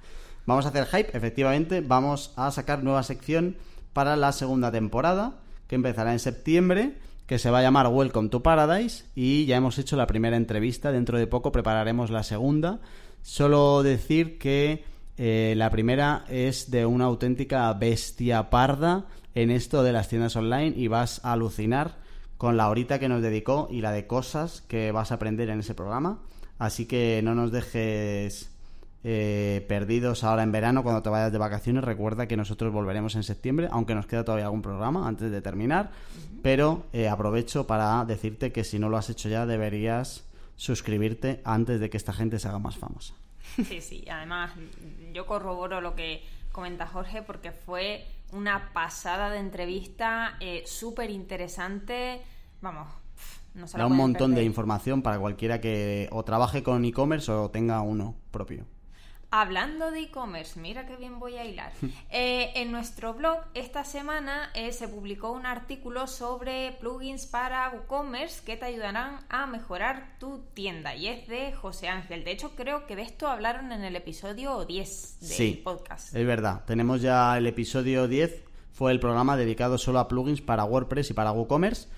[0.47, 3.55] Vamos a hacer hype, efectivamente, vamos a sacar nueva sección
[3.93, 6.97] para la segunda temporada, que empezará en septiembre,
[7.29, 10.91] que se va a llamar Welcome to Paradise, y ya hemos hecho la primera entrevista,
[10.91, 12.81] dentro de poco prepararemos la segunda.
[13.27, 14.85] Solo decir que
[15.19, 20.73] eh, la primera es de una auténtica bestia parda en esto de las tiendas online
[20.77, 21.97] y vas a alucinar
[22.39, 25.59] con la horita que nos dedicó y la de cosas que vas a aprender en
[25.59, 26.21] ese programa.
[26.61, 28.53] Así que no nos dejes
[29.03, 31.83] eh, perdidos ahora en verano cuando te vayas de vacaciones.
[31.83, 35.91] Recuerda que nosotros volveremos en septiembre, aunque nos queda todavía algún programa antes de terminar.
[36.45, 40.26] Pero eh, aprovecho para decirte que si no lo has hecho ya deberías
[40.57, 43.15] suscribirte antes de que esta gente se haga más famosa.
[43.57, 44.53] Sí, sí, además
[45.13, 52.23] yo corroboro lo que comenta Jorge porque fue una pasada de entrevista eh, súper interesante.
[52.61, 52.89] Vamos,
[53.55, 57.51] no se Da un montón de información para cualquiera que o trabaje con e-commerce o
[57.51, 58.67] tenga uno propio.
[59.31, 61.73] Hablando de e-commerce, mira qué bien voy a hilar.
[62.11, 68.43] Eh, en nuestro blog esta semana eh, se publicó un artículo sobre plugins para WooCommerce
[68.45, 72.25] que te ayudarán a mejorar tu tienda y es de José Ángel.
[72.25, 76.15] De hecho, creo que de esto hablaron en el episodio 10 del Sí, podcast.
[76.15, 76.65] es verdad.
[76.65, 81.15] Tenemos ya el episodio 10, fue el programa dedicado solo a plugins para WordPress y
[81.15, 81.89] para WooCommerce.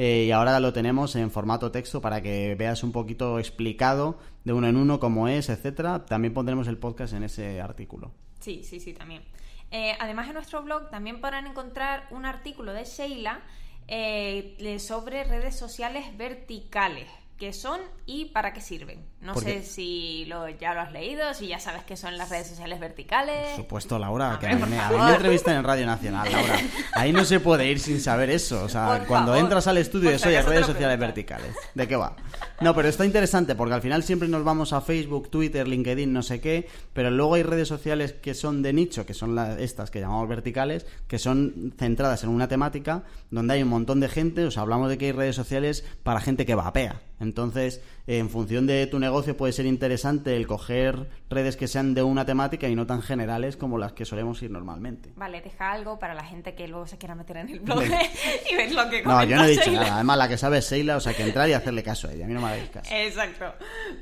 [0.00, 4.52] Eh, y ahora lo tenemos en formato texto para que veas un poquito explicado de
[4.52, 6.06] uno en uno cómo es, etcétera.
[6.06, 8.12] También pondremos el podcast en ese artículo.
[8.38, 9.24] Sí, sí, sí, también.
[9.72, 13.40] Eh, además, en nuestro blog también podrán encontrar un artículo de Sheila
[13.88, 17.08] eh, sobre redes sociales verticales.
[17.38, 19.06] ¿Qué son y para qué sirven?
[19.20, 22.30] No ¿Por sé si lo, ya lo has leído, si ya sabes qué son las
[22.30, 23.50] redes sociales verticales.
[23.50, 26.32] Por supuesto, Laura, Hombre, que a mí, me, a mí me entrevistan en Radio Nacional,
[26.32, 26.58] Laura.
[26.94, 28.64] Ahí no se puede ir sin saber eso.
[28.64, 29.44] O sea, Por cuando favor.
[29.44, 31.54] entras al estudio de si Soy te redes sociales verticales.
[31.74, 32.16] ¿De qué va?
[32.60, 36.24] No, pero está interesante porque al final siempre nos vamos a Facebook, Twitter, LinkedIn, no
[36.24, 39.92] sé qué, pero luego hay redes sociales que son de nicho, que son las, estas
[39.92, 44.44] que llamamos verticales, que son centradas en una temática donde hay un montón de gente.
[44.44, 47.00] O sea, hablamos de que hay redes sociales para gente que vapea.
[47.20, 52.02] Entonces, en función de tu negocio puede ser interesante el coger redes que sean de
[52.02, 55.10] una temática y no tan generales como las que solemos ir normalmente.
[55.16, 58.54] Vale, deja algo para la gente que luego se quiera meter en el blog y
[58.56, 59.80] ver lo que No, yo no he dicho Sheila.
[59.80, 59.94] nada.
[59.96, 62.24] Además, la que sabe es Seila, o sea, que entrar y hacerle caso a ella.
[62.24, 62.90] A mí no me hagáis caso.
[62.94, 63.52] Exacto.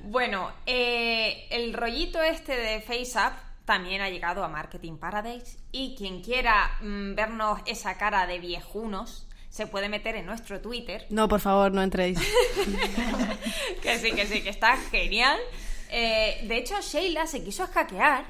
[0.04, 3.32] Bueno, eh, el rollito este de FaceApp
[3.64, 9.25] también ha llegado a Marketing Paradise y quien quiera mm, vernos esa cara de viejunos
[9.56, 12.18] se puede meter en nuestro Twitter, No, por favor, no entréis.
[13.82, 15.38] que sí, que sí, que está genial.
[15.88, 18.26] Eh, de hecho, Sheila se quiso hackear,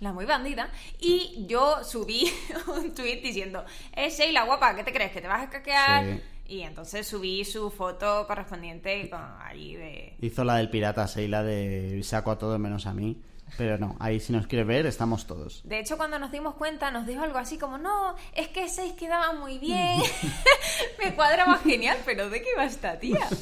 [0.00, 2.24] la muy bandida, y yo subí
[2.68, 5.12] un tweet diciendo, eh, Sheila, guapa, ¿qué te crees?
[5.12, 6.06] ¿Que te vas a hackear?
[6.06, 6.22] Sí.
[6.46, 10.16] Y entonces subí su foto correspondiente con allí de...
[10.22, 13.20] Hizo la del pirata Seila de saco a todos menos a mí.
[13.58, 15.62] Pero no, ahí si nos quiere ver, estamos todos.
[15.64, 18.94] De hecho, cuando nos dimos cuenta, nos dijo algo así como, no, es que seis
[18.94, 20.00] quedaba muy bien,
[21.04, 23.28] me cuadraba genial, pero ¿de qué va esta tía?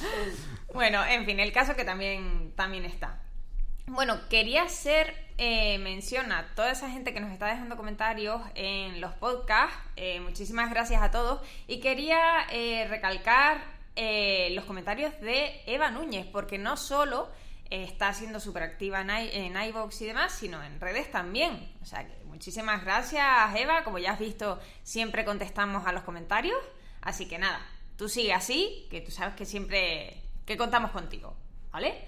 [0.73, 3.19] Bueno, en fin, el caso que también, también está.
[3.87, 9.01] Bueno, quería hacer eh, mención a toda esa gente que nos está dejando comentarios en
[9.01, 9.77] los podcasts.
[9.97, 11.41] eh, muchísimas gracias a todos.
[11.67, 13.81] Y quería eh, recalcar
[14.53, 17.29] los comentarios de Eva Núñez, porque no solo
[17.71, 21.73] está siendo súper activa en, i- en iVoox y demás, sino en redes también.
[21.83, 23.85] O sea que muchísimas gracias, Eva.
[23.85, 26.59] Como ya has visto, siempre contestamos a los comentarios.
[27.01, 27.61] Así que nada,
[27.97, 31.35] tú sigue así, que tú sabes que siempre que contamos contigo,
[31.71, 32.05] ¿vale?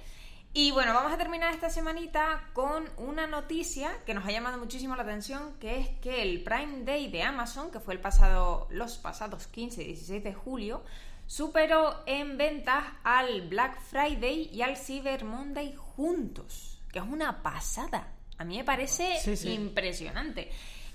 [0.54, 4.94] Y bueno, vamos a terminar esta semanita con una noticia que nos ha llamado muchísimo
[4.96, 8.98] la atención, que es que el Prime Day de Amazon, que fue el pasado, los
[8.98, 10.84] pasados 15 y 16 de julio,
[11.26, 18.12] superó en ventas al Black Friday y al Cyber Monday juntos, que es una pasada.
[18.38, 19.52] A mí me parece Sí, sí.
[19.52, 20.50] impresionante.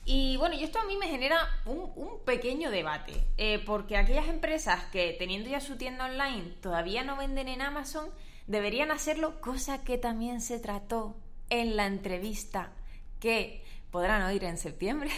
[0.05, 4.28] Y bueno, y esto a mí me genera un, un pequeño debate, eh, porque aquellas
[4.30, 8.09] empresas que teniendo ya su tienda online todavía no venden en Amazon,
[8.47, 11.17] deberían hacerlo, cosa que también se trató
[11.49, 12.71] en la entrevista
[13.19, 15.09] que podrán oír en septiembre.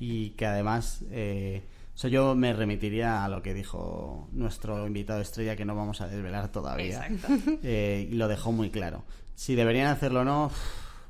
[0.00, 1.62] Y que además, eh,
[1.98, 6.00] o sea, yo me remitiría a lo que dijo nuestro invitado estrella, que no vamos
[6.00, 7.04] a desvelar todavía.
[7.08, 7.58] Exacto.
[7.64, 9.02] Eh, y lo dejó muy claro.
[9.34, 10.52] Si deberían hacerlo o no,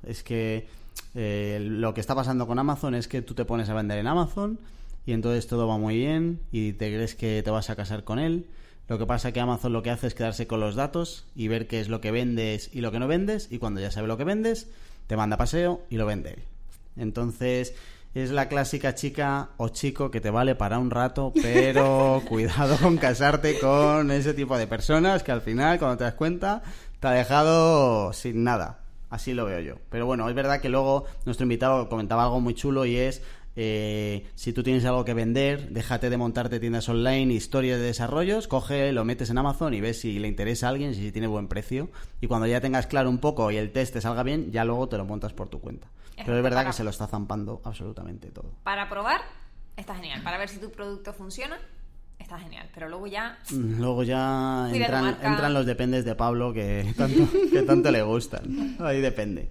[0.07, 0.66] es que
[1.14, 4.07] eh, lo que está pasando con Amazon es que tú te pones a vender en
[4.07, 4.59] Amazon
[5.05, 8.18] y entonces todo va muy bien y te crees que te vas a casar con
[8.18, 8.47] él.
[8.89, 11.49] Lo que pasa es que Amazon lo que hace es quedarse con los datos y
[11.49, 14.09] ver qué es lo que vendes y lo que no vendes y cuando ya sabe
[14.09, 14.70] lo que vendes,
[15.07, 16.43] te manda paseo y lo vende él.
[16.97, 17.74] Entonces,
[18.14, 22.96] es la clásica chica o chico que te vale para un rato, pero cuidado con
[22.96, 26.62] casarte con ese tipo de personas que al final, cuando te das cuenta,
[27.00, 28.80] te ha dejado sin nada.
[29.11, 29.76] Así lo veo yo.
[29.88, 33.22] Pero bueno, es verdad que luego nuestro invitado comentaba algo muy chulo y es
[33.61, 38.46] eh, si tú tienes algo que vender, déjate de montarte tiendas online, historias de desarrollos,
[38.46, 41.48] coge, lo metes en Amazon y ves si le interesa a alguien, si tiene buen
[41.48, 41.90] precio.
[42.20, 44.88] Y cuando ya tengas claro un poco y el test te salga bien, ya luego
[44.88, 45.88] te lo montas por tu cuenta.
[46.25, 48.51] Pero es verdad que se lo está zampando absolutamente todo.
[48.62, 49.21] Para probar,
[49.77, 50.23] está genial.
[50.23, 51.59] Para ver si tu producto funciona,
[52.19, 52.69] está genial.
[52.75, 53.39] Pero luego ya...
[53.51, 58.77] Mm, Luego ya entran, los dependes de Pablo que tanto, que tanto le gustan.
[58.81, 59.51] Ahí depende.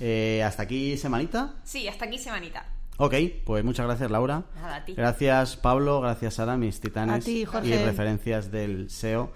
[0.00, 1.54] Eh, Hasta aquí, semanita.
[1.64, 2.64] Sí, hasta aquí semanita.
[3.00, 3.14] Ok,
[3.46, 4.42] pues muchas gracias Laura.
[4.56, 4.92] Nada, a ti.
[4.94, 7.68] Gracias Pablo, gracias Sara, mis titanes A ti, Jorge.
[7.68, 9.30] y referencias del SEO.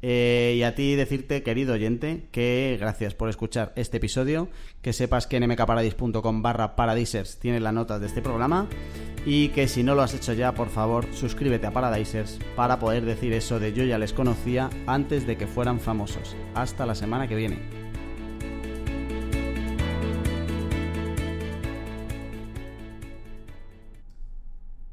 [0.00, 4.48] Eh, y a ti decirte, querido oyente, que gracias por escuchar este episodio,
[4.80, 8.68] que sepas que en mkparadis.com barra paradisers tienes las notas de este programa
[9.26, 13.04] y que si no lo has hecho ya, por favor, suscríbete a Paradisers para poder
[13.04, 16.36] decir eso de yo ya les conocía antes de que fueran famosos.
[16.54, 17.77] Hasta la semana que viene.